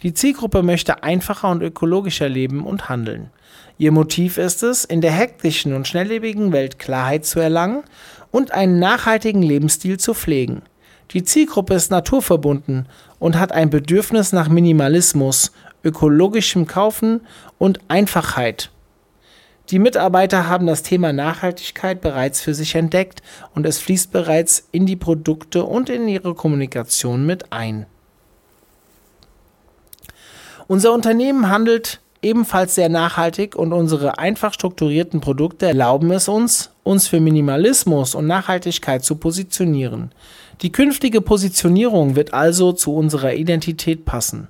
Die 0.03 0.13
Zielgruppe 0.13 0.63
möchte 0.63 1.03
einfacher 1.03 1.49
und 1.49 1.63
ökologischer 1.63 2.29
leben 2.29 2.67
und 2.67 2.91
handeln. 2.91 3.31
Ihr 3.79 3.93
Motiv 3.93 4.37
ist 4.37 4.63
es, 4.63 4.85
in 4.85 5.01
der 5.01 5.13
hektischen 5.13 5.73
und 5.73 5.89
schnelllebigen 5.89 6.53
Welt 6.53 6.79
Klarheit 6.79 7.25
zu 7.25 7.41
erlangen 7.41 7.83
und 8.31 8.53
einen 8.53 8.79
nachhaltigen 8.79 9.43
Lebensstil 9.43 9.99
zu 9.99 10.13
pflegen. 10.13 10.61
Die 11.11 11.25
Zielgruppe 11.25 11.75
ist 11.75 11.91
naturverbunden 11.91 12.87
und 13.19 13.39
hat 13.39 13.53
ein 13.53 13.69
Bedürfnis 13.69 14.33
nach 14.33 14.49
Minimalismus, 14.49 15.53
ökologischem 15.85 16.67
Kaufen 16.67 17.21
und 17.59 17.81
Einfachheit. 17.89 18.71
Die 19.71 19.79
Mitarbeiter 19.79 20.49
haben 20.49 20.67
das 20.67 20.83
Thema 20.83 21.13
Nachhaltigkeit 21.13 22.01
bereits 22.01 22.41
für 22.41 22.55
sich 22.55 22.75
entdeckt 22.75 23.23
und 23.55 23.67
es 23.67 23.79
fließt 23.79 24.13
bereits 24.13 24.69
in 24.73 24.87
die 24.87 24.97
Produkte 24.97 25.65
und 25.65 25.89
in 25.89 26.09
ihre 26.09 26.35
Kommunikation 26.35 27.27
mit 27.27 27.53
ein. 27.53 27.87
Unser 30.67 30.93
Unternehmen 30.93 31.49
handelt 31.49 32.01
ebenfalls 32.23 32.75
sehr 32.75 32.89
nachhaltig 32.89 33.57
und 33.57 33.73
unsere 33.73 34.19
einfach 34.19 34.55
strukturierten 34.55 35.21
Produkte 35.21 35.67
erlauben 35.67 36.11
es 36.13 36.29
uns, 36.29 36.71
uns 36.85 37.09
für 37.09 37.21
Minimalismus 37.21 38.15
und 38.15 38.27
Nachhaltigkeit 38.27 39.05
zu 39.05 39.17
positionieren. 39.17 40.13
Die 40.63 40.71
künftige 40.71 41.21
Positionierung 41.21 42.15
wird 42.15 42.33
also 42.33 42.73
zu 42.73 42.95
unserer 42.95 43.35
Identität 43.35 44.05
passen. 44.05 44.47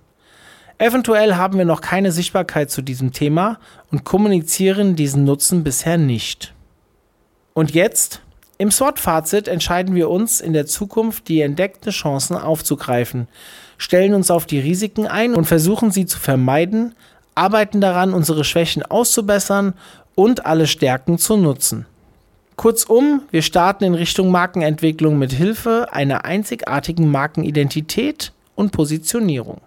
Eventuell 0.77 1.37
haben 1.37 1.57
wir 1.57 1.65
noch 1.65 1.81
keine 1.81 2.13
Sichtbarkeit 2.13 2.71
zu 2.71 2.83
diesem 2.83 3.13
Thema 3.13 3.59
und 3.91 4.05
kommunizieren 4.05 4.95
diesen 4.95 5.25
Nutzen 5.25 5.65
bisher 5.65 5.97
nicht. 5.97 6.53
Und 7.55 7.73
jetzt? 7.73 8.21
Im 8.59 8.71
SWOT-Fazit 8.71 9.49
entscheiden 9.49 9.95
wir 9.95 10.11
uns 10.11 10.41
in 10.41 10.53
der 10.53 10.67
Zukunft, 10.67 11.29
die 11.29 11.41
entdeckten 11.41 11.91
Chancen 11.91 12.37
aufzugreifen, 12.37 13.27
stellen 13.79 14.13
uns 14.13 14.31
auf 14.31 14.45
die 14.45 14.61
Risiken 14.61 15.07
ein 15.07 15.35
und 15.35 15.47
versuchen 15.47 15.91
sie 15.91 16.05
zu 16.05 16.19
vermeiden, 16.19 16.95
arbeiten 17.35 17.81
daran, 17.81 18.13
unsere 18.13 18.45
Schwächen 18.45 18.83
auszubessern 18.83 19.73
und 20.15 20.45
alle 20.45 20.67
Stärken 20.67 21.17
zu 21.17 21.37
nutzen. 21.39 21.87
Kurzum, 22.57 23.23
wir 23.31 23.43
starten 23.43 23.85
in 23.85 23.95
Richtung 23.95 24.31
Markenentwicklung 24.31 25.19
mit 25.19 25.33
Hilfe 25.33 25.89
einer 25.93 26.25
einzigartigen 26.25 27.11
Markenidentität 27.11 28.33
und 28.55 28.73
Positionierung. 28.73 29.61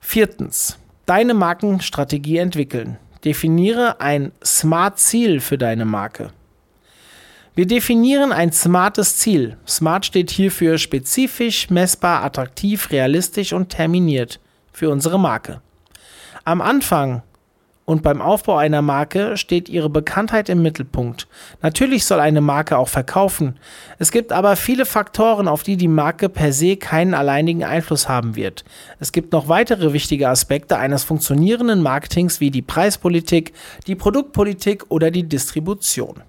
Viertens. 0.00 0.78
Deine 1.06 1.34
Markenstrategie 1.34 2.36
entwickeln. 2.36 2.98
Definiere 3.24 4.00
ein 4.00 4.32
Smart-Ziel 4.44 5.40
für 5.40 5.58
deine 5.58 5.84
Marke. 5.84 6.30
Wir 7.54 7.66
definieren 7.66 8.30
ein 8.30 8.52
smartes 8.52 9.16
Ziel. 9.16 9.56
Smart 9.66 10.06
steht 10.06 10.30
hier 10.30 10.52
für 10.52 10.78
spezifisch, 10.78 11.70
messbar, 11.70 12.22
attraktiv, 12.22 12.90
realistisch 12.90 13.52
und 13.52 13.70
terminiert 13.70 14.38
für 14.72 14.90
unsere 14.90 15.18
Marke. 15.18 15.60
Am 16.44 16.60
Anfang 16.60 17.22
und 17.88 18.02
beim 18.02 18.20
Aufbau 18.20 18.58
einer 18.58 18.82
Marke 18.82 19.38
steht 19.38 19.70
ihre 19.70 19.88
Bekanntheit 19.88 20.50
im 20.50 20.60
Mittelpunkt. 20.60 21.26
Natürlich 21.62 22.04
soll 22.04 22.20
eine 22.20 22.42
Marke 22.42 22.76
auch 22.76 22.88
verkaufen. 22.88 23.58
Es 23.98 24.12
gibt 24.12 24.30
aber 24.30 24.56
viele 24.56 24.84
Faktoren, 24.84 25.48
auf 25.48 25.62
die 25.62 25.78
die 25.78 25.88
Marke 25.88 26.28
per 26.28 26.52
se 26.52 26.76
keinen 26.76 27.14
alleinigen 27.14 27.64
Einfluss 27.64 28.06
haben 28.06 28.36
wird. 28.36 28.66
Es 29.00 29.10
gibt 29.10 29.32
noch 29.32 29.48
weitere 29.48 29.94
wichtige 29.94 30.28
Aspekte 30.28 30.76
eines 30.76 31.02
funktionierenden 31.02 31.80
Marketings 31.80 32.40
wie 32.40 32.50
die 32.50 32.60
Preispolitik, 32.60 33.54
die 33.86 33.94
Produktpolitik 33.94 34.84
oder 34.90 35.10
die 35.10 35.26
Distribution. 35.26 36.22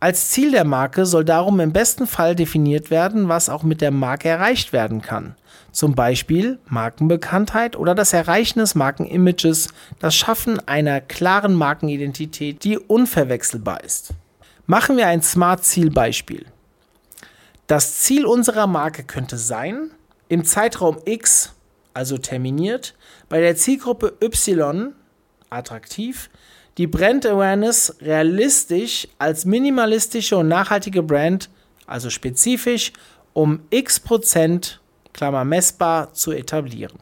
Als 0.00 0.30
Ziel 0.30 0.50
der 0.50 0.64
Marke 0.64 1.06
soll 1.06 1.24
darum 1.24 1.60
im 1.60 1.72
besten 1.72 2.08
Fall 2.08 2.34
definiert 2.34 2.90
werden, 2.90 3.28
was 3.28 3.48
auch 3.48 3.62
mit 3.62 3.80
der 3.80 3.92
Marke 3.92 4.28
erreicht 4.28 4.72
werden 4.72 5.02
kann. 5.02 5.36
Zum 5.74 5.94
Beispiel 5.94 6.60
Markenbekanntheit 6.66 7.76
oder 7.76 7.94
das 7.94 8.12
Erreichen 8.12 8.60
des 8.60 8.74
Markenimages, 8.76 9.68
das 9.98 10.14
Schaffen 10.14 10.66
einer 10.66 11.00
klaren 11.00 11.54
Markenidentität, 11.54 12.62
die 12.62 12.78
unverwechselbar 12.78 13.82
ist. 13.82 14.14
Machen 14.66 14.96
wir 14.96 15.08
ein 15.08 15.20
Smart-Ziel-Beispiel. 15.20 16.46
Das 17.66 17.98
Ziel 17.98 18.24
unserer 18.24 18.66
Marke 18.66 19.02
könnte 19.02 19.36
sein, 19.36 19.90
im 20.28 20.44
Zeitraum 20.44 20.98
X, 21.04 21.52
also 21.92 22.18
terminiert, 22.18 22.94
bei 23.28 23.40
der 23.40 23.56
Zielgruppe 23.56 24.14
Y, 24.22 24.94
attraktiv, 25.50 26.30
die 26.78 26.86
Brand 26.86 27.26
Awareness 27.26 27.96
realistisch 28.00 29.08
als 29.18 29.44
minimalistische 29.44 30.36
und 30.36 30.48
nachhaltige 30.48 31.02
Brand, 31.02 31.50
also 31.86 32.10
spezifisch, 32.10 32.92
um 33.32 33.60
x 33.70 33.98
Prozent 33.98 34.80
Klammer 35.14 35.44
messbar, 35.44 36.12
zu 36.12 36.32
etablieren. 36.32 36.98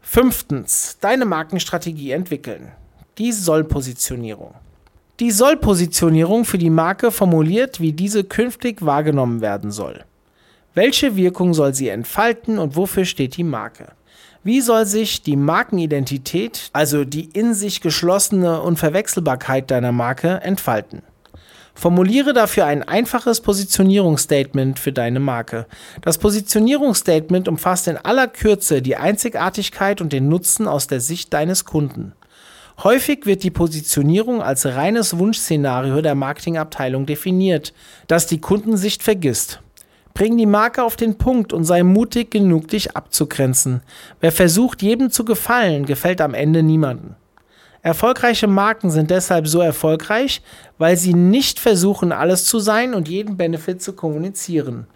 Fünftens, 0.00 0.98
deine 1.00 1.24
Markenstrategie 1.24 2.12
entwickeln. 2.12 2.70
Die 3.18 3.32
Soll-Positionierung. 3.32 4.54
Die 5.18 5.30
Soll-Positionierung 5.30 6.44
für 6.44 6.58
die 6.58 6.70
Marke 6.70 7.10
formuliert, 7.10 7.80
wie 7.80 7.92
diese 7.92 8.24
künftig 8.24 8.84
wahrgenommen 8.84 9.40
werden 9.40 9.72
soll. 9.72 10.04
Welche 10.74 11.16
Wirkung 11.16 11.52
soll 11.52 11.74
sie 11.74 11.88
entfalten 11.88 12.58
und 12.58 12.76
wofür 12.76 13.04
steht 13.04 13.36
die 13.36 13.44
Marke? 13.44 13.92
Wie 14.44 14.60
soll 14.60 14.86
sich 14.86 15.22
die 15.22 15.36
Markenidentität, 15.36 16.70
also 16.72 17.04
die 17.04 17.24
in 17.24 17.54
sich 17.54 17.80
geschlossene 17.80 18.62
Unverwechselbarkeit 18.62 19.70
deiner 19.70 19.92
Marke, 19.92 20.40
entfalten? 20.42 21.02
Formuliere 21.74 22.32
dafür 22.32 22.66
ein 22.66 22.82
einfaches 22.82 23.40
Positionierungsstatement 23.40 24.78
für 24.78 24.92
deine 24.92 25.20
Marke. 25.20 25.66
Das 26.02 26.18
Positionierungsstatement 26.18 27.48
umfasst 27.48 27.88
in 27.88 27.96
aller 27.96 28.28
Kürze 28.28 28.82
die 28.82 28.96
Einzigartigkeit 28.96 30.00
und 30.00 30.12
den 30.12 30.28
Nutzen 30.28 30.66
aus 30.66 30.86
der 30.86 31.00
Sicht 31.00 31.32
deines 31.32 31.64
Kunden. 31.64 32.12
Häufig 32.82 33.26
wird 33.26 33.42
die 33.42 33.50
Positionierung 33.50 34.42
als 34.42 34.64
reines 34.64 35.18
Wunschszenario 35.18 36.00
der 36.00 36.14
Marketingabteilung 36.14 37.04
definiert, 37.04 37.74
das 38.06 38.26
die 38.26 38.40
Kundensicht 38.40 39.02
vergisst. 39.02 39.60
Bring 40.14 40.36
die 40.36 40.46
Marke 40.46 40.82
auf 40.82 40.96
den 40.96 41.18
Punkt 41.18 41.52
und 41.52 41.64
sei 41.64 41.82
mutig 41.82 42.30
genug, 42.30 42.68
dich 42.68 42.96
abzugrenzen. 42.96 43.82
Wer 44.20 44.32
versucht, 44.32 44.82
jedem 44.82 45.10
zu 45.10 45.24
gefallen, 45.24 45.86
gefällt 45.86 46.20
am 46.20 46.34
Ende 46.34 46.62
niemanden. 46.62 47.16
Erfolgreiche 47.82 48.46
Marken 48.46 48.90
sind 48.90 49.10
deshalb 49.10 49.48
so 49.48 49.60
erfolgreich, 49.60 50.42
weil 50.76 50.96
sie 50.96 51.14
nicht 51.14 51.58
versuchen, 51.58 52.12
alles 52.12 52.44
zu 52.44 52.58
sein 52.58 52.92
und 52.94 53.08
jeden 53.08 53.36
Benefit 53.36 53.82
zu 53.82 53.94
kommunizieren. 53.94 54.86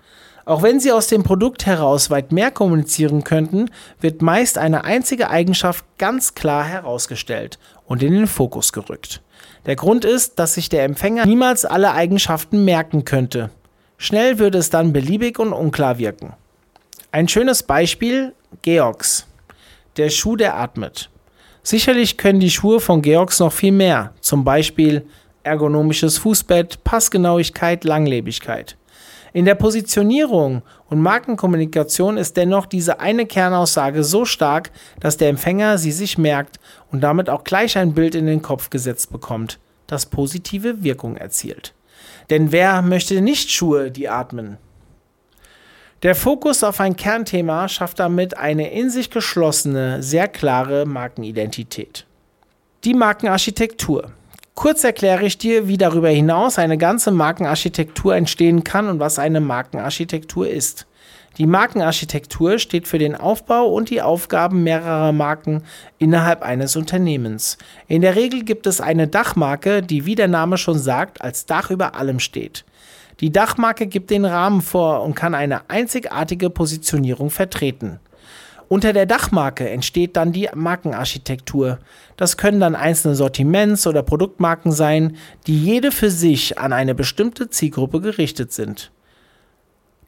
Auch 0.44 0.62
wenn 0.62 0.79
sie 0.79 0.92
aus 0.92 1.07
dem 1.07 1.23
Produkt 1.23 1.64
heraus 1.64 2.11
weit 2.11 2.31
mehr 2.31 2.51
kommunizieren 2.51 3.25
könnten, 3.25 3.70
wird 4.01 4.20
meist 4.20 4.59
eine 4.59 4.85
einzige 4.85 5.31
Eigenschaft 5.31 5.85
ganz 5.97 6.35
klar 6.35 6.64
herausgestellt 6.64 7.59
und 7.87 8.03
in 8.03 8.12
den 8.12 8.27
Fokus 8.27 8.75
gerückt. 8.75 9.23
Der 9.64 9.77
Grund 9.77 10.05
ist, 10.05 10.38
dass 10.38 10.55
sich 10.55 10.68
der 10.68 10.85
Empfänger 10.85 11.25
niemals 11.25 11.64
alle 11.64 11.92
Eigenschaften 11.92 12.66
merken 12.66 13.07
könnte. 13.07 13.49
Schnell 13.97 14.38
würde 14.38 14.59
es 14.59 14.68
dann 14.68 14.92
beliebig 14.92 15.38
und 15.38 15.55
unklar 15.55 15.97
wirken. 15.97 16.35
Ein 17.11 17.29
schönes 17.29 17.62
Beispiel 17.62 18.35
Georgs. 18.61 19.27
Der 19.97 20.11
Schuh, 20.11 20.37
der 20.37 20.57
atmet. 20.57 21.09
Sicherlich 21.66 22.18
können 22.18 22.40
die 22.40 22.50
Schuhe 22.50 22.79
von 22.79 23.00
Georgs 23.00 23.40
noch 23.40 23.53
viel 23.53 23.72
mehr, 23.72 24.12
zum 24.20 24.44
Beispiel 24.44 25.07
ergonomisches 25.44 26.18
Fußbett, 26.18 26.85
Passgenauigkeit, 26.85 27.85
Langlebigkeit. 27.85 28.77
In 29.33 29.46
der 29.46 29.55
Positionierung 29.55 30.61
und 30.90 31.00
Markenkommunikation 31.00 32.18
ist 32.18 32.37
dennoch 32.37 32.66
diese 32.66 33.00
eine 33.00 33.24
Kernaussage 33.24 34.05
so 34.05 34.27
stark, 34.27 34.72
dass 35.00 35.16
der 35.16 35.31
Empfänger 35.31 35.79
sie 35.79 35.90
sich 35.90 36.18
merkt 36.18 36.61
und 36.92 37.00
damit 37.00 37.31
auch 37.31 37.44
gleich 37.44 37.79
ein 37.79 37.94
Bild 37.94 38.14
in 38.14 38.27
den 38.27 38.42
Kopf 38.42 38.68
gesetzt 38.68 39.11
bekommt, 39.11 39.59
das 39.87 40.05
positive 40.05 40.83
Wirkung 40.83 41.16
erzielt. 41.16 41.74
Denn 42.29 42.53
wer 42.53 42.83
möchte 42.83 43.22
nicht 43.22 43.50
Schuhe, 43.50 43.90
die 43.90 44.11
atmen? 44.11 44.59
Der 46.02 46.14
Fokus 46.14 46.62
auf 46.62 46.80
ein 46.80 46.96
Kernthema 46.96 47.68
schafft 47.68 48.00
damit 48.00 48.37
eine 48.37 48.70
in 48.72 48.90
sich 48.90 49.11
geschlossene, 49.11 50.02
sehr 50.02 50.28
klare 50.28 50.85
Markenidentität. 50.85 52.07
Die 52.85 52.94
Markenarchitektur. 52.94 54.12
Kurz 54.54 54.85
erkläre 54.85 55.24
ich 55.24 55.38
dir, 55.38 55.66
wie 55.66 55.78
darüber 55.78 56.11
hinaus 56.11 56.59
eine 56.59 56.78
ganze 56.78 57.11
Markenarchitektur 57.11 58.14
entstehen 58.14 58.62
kann 58.62 58.88
und 58.88 59.00
was 59.00 59.18
eine 59.18 59.40
Markenarchitektur 59.40 60.48
ist. 60.48 60.87
Die 61.38 61.46
Markenarchitektur 61.46 62.61
steht 62.61 62.87
für 62.87 62.98
den 62.98 63.16
Aufbau 63.16 63.66
und 63.66 63.90
die 63.90 64.02
Aufgaben 64.02 64.62
mehrerer 64.62 65.11
Marken 65.11 65.64
innerhalb 65.98 66.42
eines 66.42 66.76
Unternehmens. 66.76 67.59
In 67.88 68.02
der 68.02 68.14
Regel 68.14 68.44
gibt 68.44 68.68
es 68.68 68.80
eine 68.80 69.09
Dachmarke, 69.09 69.83
die 69.83 70.07
wie 70.07 70.14
der 70.14 70.28
Name 70.28 70.59
schon 70.59 70.78
sagt, 70.78 71.22
als 71.22 71.46
Dach 71.46 71.70
über 71.70 71.96
allem 71.96 72.20
steht. 72.20 72.64
Die 73.20 73.31
Dachmarke 73.31 73.87
gibt 73.87 74.11
den 74.11 74.24
Rahmen 74.24 74.61
vor 74.61 75.03
und 75.03 75.14
kann 75.14 75.35
eine 75.35 75.70
einzigartige 75.70 76.50
Positionierung 76.50 77.31
vertreten. 77.31 78.00
Unter 78.68 78.92
der 78.92 79.07
Dachmarke 79.07 79.68
entsteht 79.68 80.16
dann 80.16 80.33
die 80.33 80.48
Markenarchitektur. 80.55 81.79
Das 82.16 82.37
können 82.37 82.61
dann 82.61 82.74
einzelne 82.74 83.14
Sortiments- 83.14 83.87
oder 83.87 84.03
Produktmarken 84.03 84.72
sein, 84.72 85.16
die 85.46 85.62
jede 85.62 85.92
für 85.92 86.11
sich 86.11 86.59
an 86.59 86.72
eine 86.72 86.94
bestimmte 86.94 87.50
Zielgruppe 87.50 88.00
gerichtet 88.00 88.53
sind. 88.53 88.90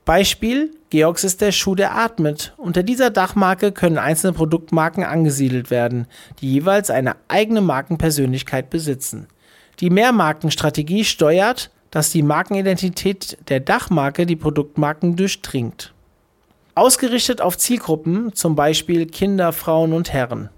Beispiel: 0.05 0.71
Georgs 0.91 1.25
ist 1.25 1.41
der 1.41 1.53
Schuh, 1.53 1.75
der 1.75 1.97
atmet. 1.97 2.55
Unter 2.57 2.83
dieser 2.83 3.11
Dachmarke 3.11 3.73
können 3.73 3.99
einzelne 3.99 4.33
Produktmarken 4.33 5.05
angesiedelt 5.05 5.71
werden, 5.71 6.07
die 6.41 6.53
jeweils 6.53 6.91
eine 6.91 7.17
eigene 7.29 7.61
Markenpersönlichkeit 7.61 8.71
besitzen. 8.71 9.27
Die 9.81 9.91
Mehrmarkenstrategie 9.91 11.05
steuert, 11.05 11.71
dass 11.91 12.11
die 12.11 12.23
Markenidentität 12.23 13.39
der 13.49 13.61
Dachmarke 13.61 14.27
die 14.27 14.37
Produktmarken 14.37 15.17
durchdringt. 15.17 15.93
Ausgerichtet 16.75 17.41
auf 17.41 17.57
Zielgruppen, 17.57 18.35
zum 18.35 18.55
Beispiel 18.55 19.07
Kinder, 19.07 19.53
Frauen 19.53 19.93
und 19.93 20.13
Herren. 20.13 20.51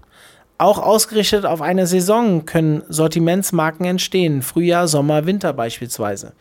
Auch 0.57 0.77
ausgerichtet 0.77 1.45
auf 1.45 1.61
eine 1.61 1.87
Saison 1.87 2.45
können 2.45 2.83
Sortimentsmarken 2.89 3.85
entstehen, 3.85 4.41
Frühjahr, 4.41 4.89
Sommer, 4.89 5.25
Winter 5.25 5.53
beispielsweise. 5.53 6.33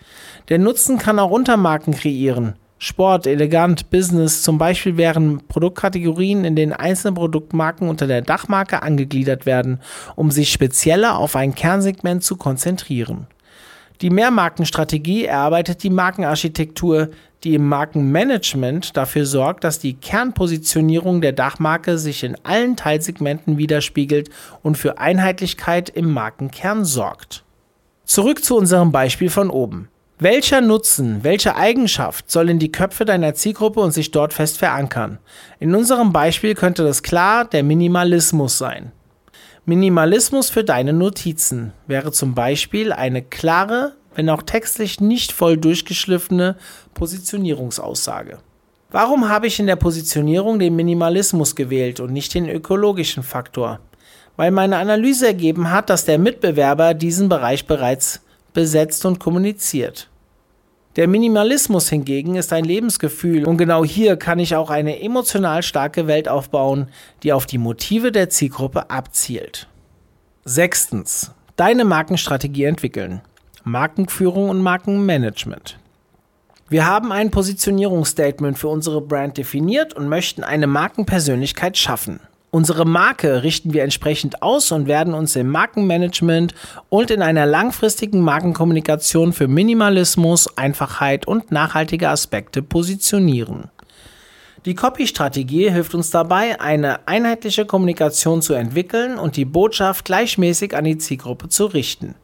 Der 0.48 0.58
Nutzen 0.58 0.98
kann 0.98 1.20
auch 1.20 1.30
Untermarken 1.30 1.94
kreieren. 1.94 2.54
Sport, 2.80 3.28
elegant, 3.28 3.90
Business 3.90 4.42
zum 4.42 4.58
Beispiel 4.58 4.96
wären 4.96 5.46
Produktkategorien, 5.46 6.44
in 6.44 6.56
denen 6.56 6.72
einzelne 6.72 7.14
Produktmarken 7.14 7.88
unter 7.88 8.08
der 8.08 8.22
Dachmarke 8.22 8.82
angegliedert 8.82 9.46
werden, 9.46 9.80
um 10.16 10.32
sich 10.32 10.50
spezieller 10.50 11.18
auf 11.18 11.36
ein 11.36 11.54
Kernsegment 11.54 12.24
zu 12.24 12.36
konzentrieren. 12.36 13.28
Die 14.00 14.10
Mehrmarkenstrategie 14.10 15.24
erarbeitet 15.24 15.82
die 15.82 15.90
Markenarchitektur, 15.90 17.08
die 17.42 17.54
im 17.54 17.68
Markenmanagement 17.68 18.96
dafür 18.96 19.26
sorgt, 19.26 19.64
dass 19.64 19.80
die 19.80 19.94
Kernpositionierung 19.94 21.20
der 21.20 21.32
Dachmarke 21.32 21.98
sich 21.98 22.22
in 22.22 22.36
allen 22.44 22.76
Teilsegmenten 22.76 23.58
widerspiegelt 23.58 24.30
und 24.62 24.76
für 24.76 24.98
Einheitlichkeit 24.98 25.88
im 25.88 26.12
Markenkern 26.12 26.84
sorgt. 26.84 27.44
Zurück 28.04 28.44
zu 28.44 28.56
unserem 28.56 28.92
Beispiel 28.92 29.30
von 29.30 29.50
oben. 29.50 29.88
Welcher 30.20 30.60
Nutzen, 30.60 31.22
welche 31.22 31.54
Eigenschaft 31.54 32.30
soll 32.30 32.50
in 32.50 32.58
die 32.58 32.72
Köpfe 32.72 33.04
deiner 33.04 33.34
Zielgruppe 33.34 33.80
und 33.80 33.92
sich 33.92 34.10
dort 34.10 34.32
fest 34.32 34.58
verankern? 34.58 35.18
In 35.60 35.74
unserem 35.74 36.12
Beispiel 36.12 36.54
könnte 36.54 36.82
das 36.82 37.04
klar 37.04 37.44
der 37.44 37.62
Minimalismus 37.62 38.58
sein. 38.58 38.90
Minimalismus 39.68 40.48
für 40.48 40.64
deine 40.64 40.94
Notizen 40.94 41.74
wäre 41.86 42.10
zum 42.10 42.34
Beispiel 42.34 42.90
eine 42.90 43.20
klare, 43.20 43.96
wenn 44.14 44.30
auch 44.30 44.42
textlich 44.42 44.98
nicht 44.98 45.30
voll 45.30 45.58
durchgeschliffene 45.58 46.56
Positionierungsaussage. 46.94 48.38
Warum 48.90 49.28
habe 49.28 49.46
ich 49.46 49.60
in 49.60 49.66
der 49.66 49.76
Positionierung 49.76 50.58
den 50.58 50.74
Minimalismus 50.74 51.54
gewählt 51.54 52.00
und 52.00 52.14
nicht 52.14 52.32
den 52.32 52.48
ökologischen 52.48 53.22
Faktor? 53.22 53.80
Weil 54.36 54.52
meine 54.52 54.78
Analyse 54.78 55.26
ergeben 55.26 55.70
hat, 55.70 55.90
dass 55.90 56.06
der 56.06 56.18
Mitbewerber 56.18 56.94
diesen 56.94 57.28
Bereich 57.28 57.66
bereits 57.66 58.22
besetzt 58.54 59.04
und 59.04 59.20
kommuniziert. 59.20 60.07
Der 60.96 61.06
Minimalismus 61.06 61.88
hingegen 61.88 62.34
ist 62.34 62.52
ein 62.52 62.64
Lebensgefühl 62.64 63.44
und 63.44 63.56
genau 63.56 63.84
hier 63.84 64.16
kann 64.16 64.38
ich 64.38 64.56
auch 64.56 64.70
eine 64.70 65.00
emotional 65.00 65.62
starke 65.62 66.06
Welt 66.06 66.28
aufbauen, 66.28 66.88
die 67.22 67.32
auf 67.32 67.46
die 67.46 67.58
Motive 67.58 68.10
der 68.10 68.30
Zielgruppe 68.30 68.90
abzielt. 68.90 69.68
Sechstens. 70.44 71.32
Deine 71.56 71.84
Markenstrategie 71.84 72.64
entwickeln. 72.64 73.20
Markenführung 73.64 74.48
und 74.48 74.62
Markenmanagement. 74.62 75.78
Wir 76.70 76.86
haben 76.86 77.12
ein 77.12 77.30
Positionierungsstatement 77.30 78.58
für 78.58 78.68
unsere 78.68 79.00
Brand 79.00 79.38
definiert 79.38 79.94
und 79.94 80.08
möchten 80.08 80.44
eine 80.44 80.66
Markenpersönlichkeit 80.66 81.78
schaffen. 81.78 82.20
Unsere 82.58 82.84
Marke 82.84 83.44
richten 83.44 83.72
wir 83.72 83.84
entsprechend 83.84 84.42
aus 84.42 84.72
und 84.72 84.88
werden 84.88 85.14
uns 85.14 85.36
im 85.36 85.48
Markenmanagement 85.48 86.56
und 86.88 87.12
in 87.12 87.22
einer 87.22 87.46
langfristigen 87.46 88.20
Markenkommunikation 88.20 89.32
für 89.32 89.46
Minimalismus, 89.46 90.58
Einfachheit 90.58 91.28
und 91.28 91.52
nachhaltige 91.52 92.08
Aspekte 92.08 92.62
positionieren. 92.62 93.70
Die 94.64 94.74
Copy-Strategie 94.74 95.70
hilft 95.70 95.94
uns 95.94 96.10
dabei, 96.10 96.60
eine 96.60 97.06
einheitliche 97.06 97.64
Kommunikation 97.64 98.42
zu 98.42 98.54
entwickeln 98.54 99.20
und 99.20 99.36
die 99.36 99.44
Botschaft 99.44 100.04
gleichmäßig 100.04 100.74
an 100.74 100.82
die 100.82 100.98
Zielgruppe 100.98 101.48
zu 101.48 101.66
richten. 101.66 102.16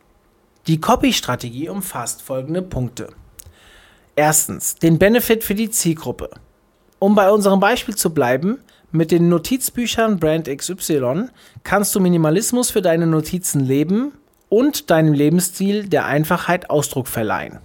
Die 0.67 0.81
Copy-Strategie 0.81 1.69
umfasst 1.69 2.23
folgende 2.23 2.63
Punkte. 2.63 3.11
Erstens, 4.17 4.75
den 4.75 4.99
Benefit 4.99 5.45
für 5.45 5.55
die 5.55 5.71
Zielgruppe. 5.71 6.31
Um 6.99 7.15
bei 7.15 7.31
unserem 7.31 7.61
Beispiel 7.61 7.95
zu 7.95 8.13
bleiben, 8.13 8.59
mit 8.95 9.11
den 9.11 9.29
Notizbüchern 9.29 10.21
Brand 10.21 10.49
XY 10.49 11.25
kannst 11.65 11.95
du 11.95 12.01
Minimalismus 12.01 12.71
für 12.71 12.81
deine 12.81 13.09
Notizen 13.09 13.61
leben 13.61 14.13
und 14.49 14.89
deinem 14.89 15.13
Lebensstil 15.13 15.89
der 15.89 16.07
Einfachheit 16.07 16.71
Ausdruck 16.71 17.09
verleihen. 17.09 17.59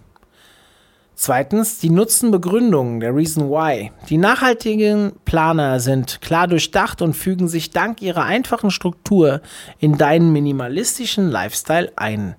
Zweitens 1.14 1.80
die 1.80 1.92
Nutzenbegründung, 1.92 3.00
der 3.00 3.16
Reason 3.16 3.52
Why. 3.52 3.92
Die 4.10 4.18
nachhaltigen 4.18 5.12
Planer 5.26 5.80
sind 5.80 6.20
klar 6.22 6.48
durchdacht 6.48 7.02
und 7.04 7.14
fügen 7.14 7.48
sich 7.48 7.70
dank 7.70 8.02
ihrer 8.02 8.24
einfachen 8.24 8.72
Struktur 8.72 9.42
in 9.78 10.00
deinen 10.00 10.34
minimalistischen 10.34 11.30
Lifestyle 11.30 11.92
ein. 11.96 12.38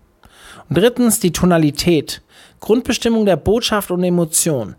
Und 0.68 0.79
drittens 0.79 1.20
die 1.20 1.33
Tonalität, 1.33 2.22
Grundbestimmung 2.59 3.24
der 3.24 3.37
Botschaft 3.37 3.92
und 3.92 4.03
Emotion. 4.03 4.74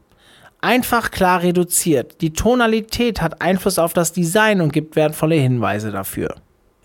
Einfach 0.61 1.09
klar 1.09 1.41
reduziert. 1.41 2.21
Die 2.21 2.33
Tonalität 2.33 3.19
hat 3.19 3.41
Einfluss 3.41 3.79
auf 3.79 3.93
das 3.93 4.13
Design 4.13 4.61
und 4.61 4.71
gibt 4.71 4.95
wertvolle 4.95 5.35
Hinweise 5.35 5.91
dafür. 5.91 6.35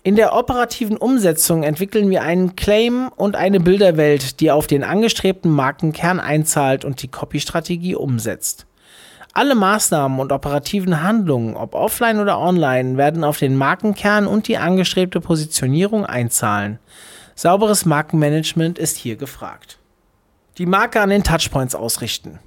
In 0.01 0.15
der 0.15 0.33
operativen 0.33 0.97
Umsetzung 0.97 1.61
entwickeln 1.61 2.09
wir 2.09 2.23
einen 2.23 2.55
Claim 2.55 3.11
und 3.15 3.35
eine 3.35 3.59
Bilderwelt, 3.59 4.39
die 4.39 4.49
auf 4.49 4.65
den 4.65 4.83
angestrebten 4.83 5.51
Markenkern 5.51 6.19
einzahlt 6.19 6.85
und 6.85 7.03
die 7.03 7.09
Copy-Strategie 7.09 7.95
umsetzt. 7.95 8.65
Alle 9.33 9.53
Maßnahmen 9.53 10.19
und 10.19 10.31
operativen 10.31 11.03
Handlungen, 11.03 11.55
ob 11.55 11.75
offline 11.75 12.19
oder 12.19 12.39
online, 12.39 12.97
werden 12.97 13.23
auf 13.23 13.37
den 13.37 13.55
Markenkern 13.55 14.25
und 14.25 14.47
die 14.47 14.57
angestrebte 14.57 15.19
Positionierung 15.21 16.05
einzahlen. 16.05 16.79
Sauberes 17.35 17.85
Markenmanagement 17.85 18.79
ist 18.79 18.97
hier 18.97 19.17
gefragt. 19.17 19.77
Die 20.57 20.65
Marke 20.65 21.01
an 21.01 21.09
den 21.11 21.23
Touchpoints 21.23 21.75
ausrichten. 21.75 22.39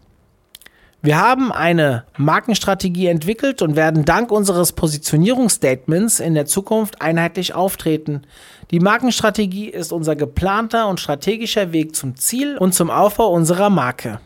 Wir 1.03 1.19
haben 1.19 1.51
eine 1.51 2.05
Markenstrategie 2.19 3.07
entwickelt 3.07 3.63
und 3.63 3.75
werden 3.75 4.05
dank 4.05 4.31
unseres 4.31 4.73
Positionierungsstatements 4.73 6.21
in 6.21 6.35
der 6.35 6.45
Zukunft 6.45 7.01
einheitlich 7.01 7.55
auftreten. 7.55 8.23
Die 8.71 8.81
Markenstrategie 8.81 9.71
ist 9.71 9.93
unser 9.93 10.15
geplanter 10.15 10.89
und 10.89 11.01
strategischer 11.01 11.73
Weg 11.73 11.97
zum 11.97 12.17
Ziel 12.17 12.59
und 12.59 12.75
zum 12.75 12.91
Aufbau 12.91 13.33
unserer 13.33 13.71
Marke. 13.71 14.21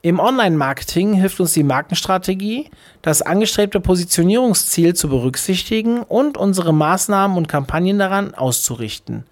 Im 0.00 0.18
Online-Marketing 0.18 1.12
hilft 1.12 1.40
uns 1.40 1.52
die 1.52 1.62
Markenstrategie, 1.62 2.70
das 3.02 3.20
angestrebte 3.20 3.80
Positionierungsziel 3.80 4.94
zu 4.94 5.08
berücksichtigen 5.08 6.02
und 6.02 6.38
unsere 6.38 6.72
Maßnahmen 6.72 7.36
und 7.36 7.48
Kampagnen 7.48 7.98
daran 7.98 8.34
auszurichten. 8.34 9.24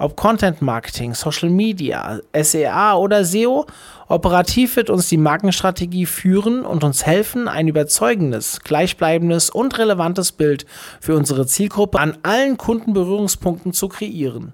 Ob 0.00 0.14
Content 0.14 0.62
Marketing, 0.62 1.12
Social 1.12 1.50
Media, 1.50 2.20
SEA 2.32 2.94
oder 2.94 3.24
SEO, 3.24 3.66
operativ 4.06 4.76
wird 4.76 4.90
uns 4.90 5.08
die 5.08 5.16
Markenstrategie 5.16 6.06
führen 6.06 6.64
und 6.64 6.84
uns 6.84 7.04
helfen, 7.04 7.48
ein 7.48 7.66
überzeugendes, 7.66 8.60
gleichbleibendes 8.60 9.50
und 9.50 9.76
relevantes 9.76 10.30
Bild 10.30 10.66
für 11.00 11.16
unsere 11.16 11.48
Zielgruppe 11.48 11.98
an 11.98 12.16
allen 12.22 12.56
Kundenberührungspunkten 12.56 13.72
zu 13.72 13.88
kreieren. 13.88 14.52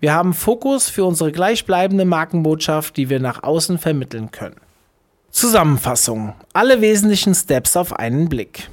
Wir 0.00 0.12
haben 0.12 0.34
Fokus 0.34 0.88
für 0.88 1.04
unsere 1.04 1.30
gleichbleibende 1.30 2.04
Markenbotschaft, 2.04 2.96
die 2.96 3.08
wir 3.08 3.20
nach 3.20 3.44
außen 3.44 3.78
vermitteln 3.78 4.32
können. 4.32 4.56
Zusammenfassung. 5.30 6.34
Alle 6.52 6.80
wesentlichen 6.80 7.36
Steps 7.36 7.76
auf 7.76 7.92
einen 7.92 8.28
Blick. 8.28 8.68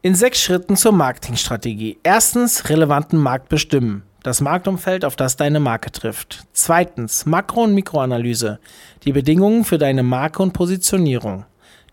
In 0.00 0.14
sechs 0.14 0.40
Schritten 0.40 0.76
zur 0.76 0.92
Marketingstrategie. 0.92 1.98
Erstens, 2.04 2.68
relevanten 2.68 3.18
Markt 3.18 3.48
bestimmen 3.48 4.04
das 4.24 4.40
Marktumfeld, 4.40 5.04
auf 5.04 5.16
das 5.16 5.36
deine 5.36 5.60
Marke 5.60 5.92
trifft. 5.92 6.46
Zweitens, 6.54 7.26
Makro- 7.26 7.64
und 7.64 7.74
Mikroanalyse, 7.74 8.58
die 9.04 9.12
Bedingungen 9.12 9.64
für 9.64 9.76
deine 9.76 10.02
Marke 10.02 10.42
und 10.42 10.52
Positionierung. 10.54 11.44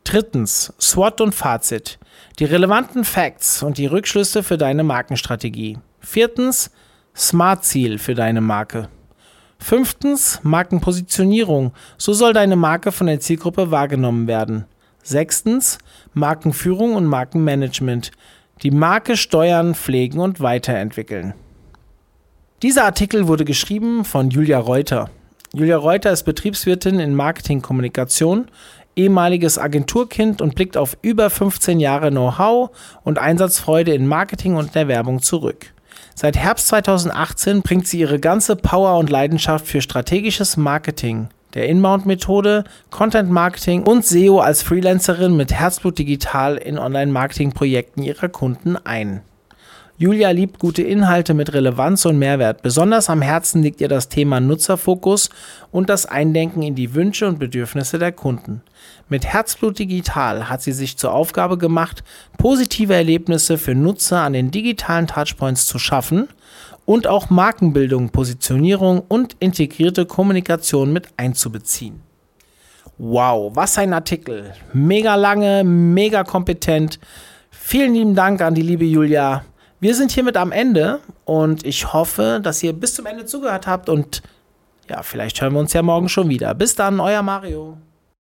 Drittens, 0.06 0.74
SWOT 0.80 1.20
und 1.22 1.36
Fazit, 1.36 2.00
die 2.40 2.46
relevanten 2.46 3.04
Facts 3.04 3.62
und 3.62 3.78
die 3.78 3.86
Rückschlüsse 3.86 4.44
für 4.44 4.58
deine 4.58 4.84
Markenstrategie. 4.84 5.78
Viertens, 6.00 6.72
Smart-Ziel 7.16 8.00
für 8.00 8.16
deine 8.16 8.40
Marke. 8.40 8.88
Fünftens, 9.60 10.40
Markenpositionierung, 10.42 11.74
so 11.98 12.14
soll 12.14 12.32
deine 12.32 12.56
Marke 12.56 12.94
von 12.94 13.08
der 13.08 13.20
Zielgruppe 13.20 13.72
wahrgenommen 13.72 14.28
werden. 14.28 14.66
Sechstens, 15.04 15.80
Markenführung 16.14 16.96
und 16.96 17.06
Markenmanagement, 17.06 18.12
die 18.64 18.72
Marke 18.72 19.18
steuern, 19.18 19.76
pflegen 19.76 20.20
und 20.20 20.40
weiterentwickeln. 20.40 21.34
Dieser 22.62 22.86
Artikel 22.86 23.28
wurde 23.28 23.44
geschrieben 23.44 24.06
von 24.06 24.30
Julia 24.30 24.60
Reuter. 24.60 25.10
Julia 25.52 25.78
Reuter 25.78 26.12
ist 26.12 26.26
Betriebswirtin 26.26 27.00
in 27.00 27.16
Marketingkommunikation, 27.16 28.50
ehemaliges 28.96 29.58
Agenturkind 29.58 30.44
und 30.44 30.54
blickt 30.54 30.78
auf 30.78 30.96
über 31.02 31.32
15 31.32 31.80
Jahre 31.80 32.12
Know-how 32.12 32.70
und 33.04 33.18
Einsatzfreude 33.18 33.96
in 33.96 34.06
Marketing 34.06 34.58
und 34.58 34.76
der 34.76 34.88
Werbung 34.88 35.24
zurück. 35.24 35.74
Seit 36.14 36.38
Herbst 36.38 36.68
2018 36.68 37.64
bringt 37.64 37.88
sie 37.88 38.00
ihre 38.00 38.20
ganze 38.20 38.56
Power 38.56 39.00
und 39.00 39.10
Leidenschaft 39.10 39.66
für 39.66 39.82
strategisches 39.82 40.56
Marketing, 40.56 41.30
der 41.56 41.68
Inbound-Methode, 41.68 42.66
Content-Marketing 42.92 43.82
und 43.82 44.06
SEO 44.06 44.40
als 44.40 44.62
Freelancerin 44.62 45.36
mit 45.36 45.52
Herzblut 45.52 45.98
digital 45.98 46.58
in 46.58 46.78
Online-Marketing-Projekten 46.78 48.04
ihrer 48.04 48.30
Kunden 48.30 48.78
ein. 48.78 49.22
Julia 50.02 50.32
liebt 50.32 50.58
gute 50.58 50.82
Inhalte 50.82 51.36
mit 51.36 51.54
Relevanz 51.54 52.08
und 52.08 52.18
Mehrwert. 52.18 52.64
Besonders 52.64 53.08
am 53.08 53.22
Herzen 53.22 53.62
liegt 53.62 53.82
ihr 53.82 53.88
das 53.88 54.10
Thema 54.10 54.40
Nutzerfokus 54.40 55.30
und 55.70 55.92
das 55.92 56.08
Eindenken 56.08 56.64
in 56.64 56.74
die 56.74 56.96
Wünsche 56.96 57.28
und 57.28 57.38
Bedürfnisse 57.38 58.00
der 58.00 58.12
Kunden. 58.12 58.64
Mit 59.10 59.28
Herzblut 59.28 59.78
Digital 59.78 60.50
hat 60.50 60.64
sie 60.64 60.72
sich 60.72 60.98
zur 60.98 61.14
Aufgabe 61.14 61.60
gemacht, 61.60 62.04
positive 62.40 62.96
Erlebnisse 62.96 63.60
für 63.60 63.76
Nutzer 63.76 64.22
an 64.22 64.34
den 64.34 64.50
digitalen 64.50 65.06
Touchpoints 65.06 65.68
zu 65.68 65.78
schaffen 65.78 66.30
und 66.86 67.06
auch 67.06 67.30
Markenbildung, 67.30 68.10
Positionierung 68.10 69.04
und 69.08 69.36
integrierte 69.40 70.08
Kommunikation 70.08 70.92
mit 70.92 71.10
einzubeziehen. 71.18 72.02
Wow, 72.98 73.56
was 73.56 73.78
ein 73.78 73.94
Artikel. 73.94 74.56
Mega 74.74 75.14
lange, 75.14 75.64
mega 75.64 76.24
kompetent. 76.24 77.00
Vielen 77.52 77.94
lieben 77.94 78.16
Dank 78.16 78.42
an 78.42 78.56
die 78.56 78.64
liebe 78.64 78.86
Julia. 78.86 79.44
Wir 79.82 79.96
sind 79.96 80.12
hiermit 80.12 80.38
am 80.38 80.52
Ende 80.52 81.00
und 81.26 81.66
ich 81.66 81.92
hoffe, 81.92 82.40
dass 82.42 82.62
ihr 82.62 82.72
bis 82.72 82.94
zum 82.94 83.08
Ende 83.08 83.26
zugehört 83.26 83.66
habt 83.66 83.90
und 83.90 84.22
ja, 84.88 85.02
vielleicht 85.02 85.42
hören 85.42 85.54
wir 85.54 85.60
uns 85.60 85.74
ja 85.74 85.82
morgen 85.82 86.08
schon 86.08 86.30
wieder. 86.30 86.54
Bis 86.54 86.76
dann, 86.76 87.00
euer 87.00 87.24
Mario. 87.24 87.78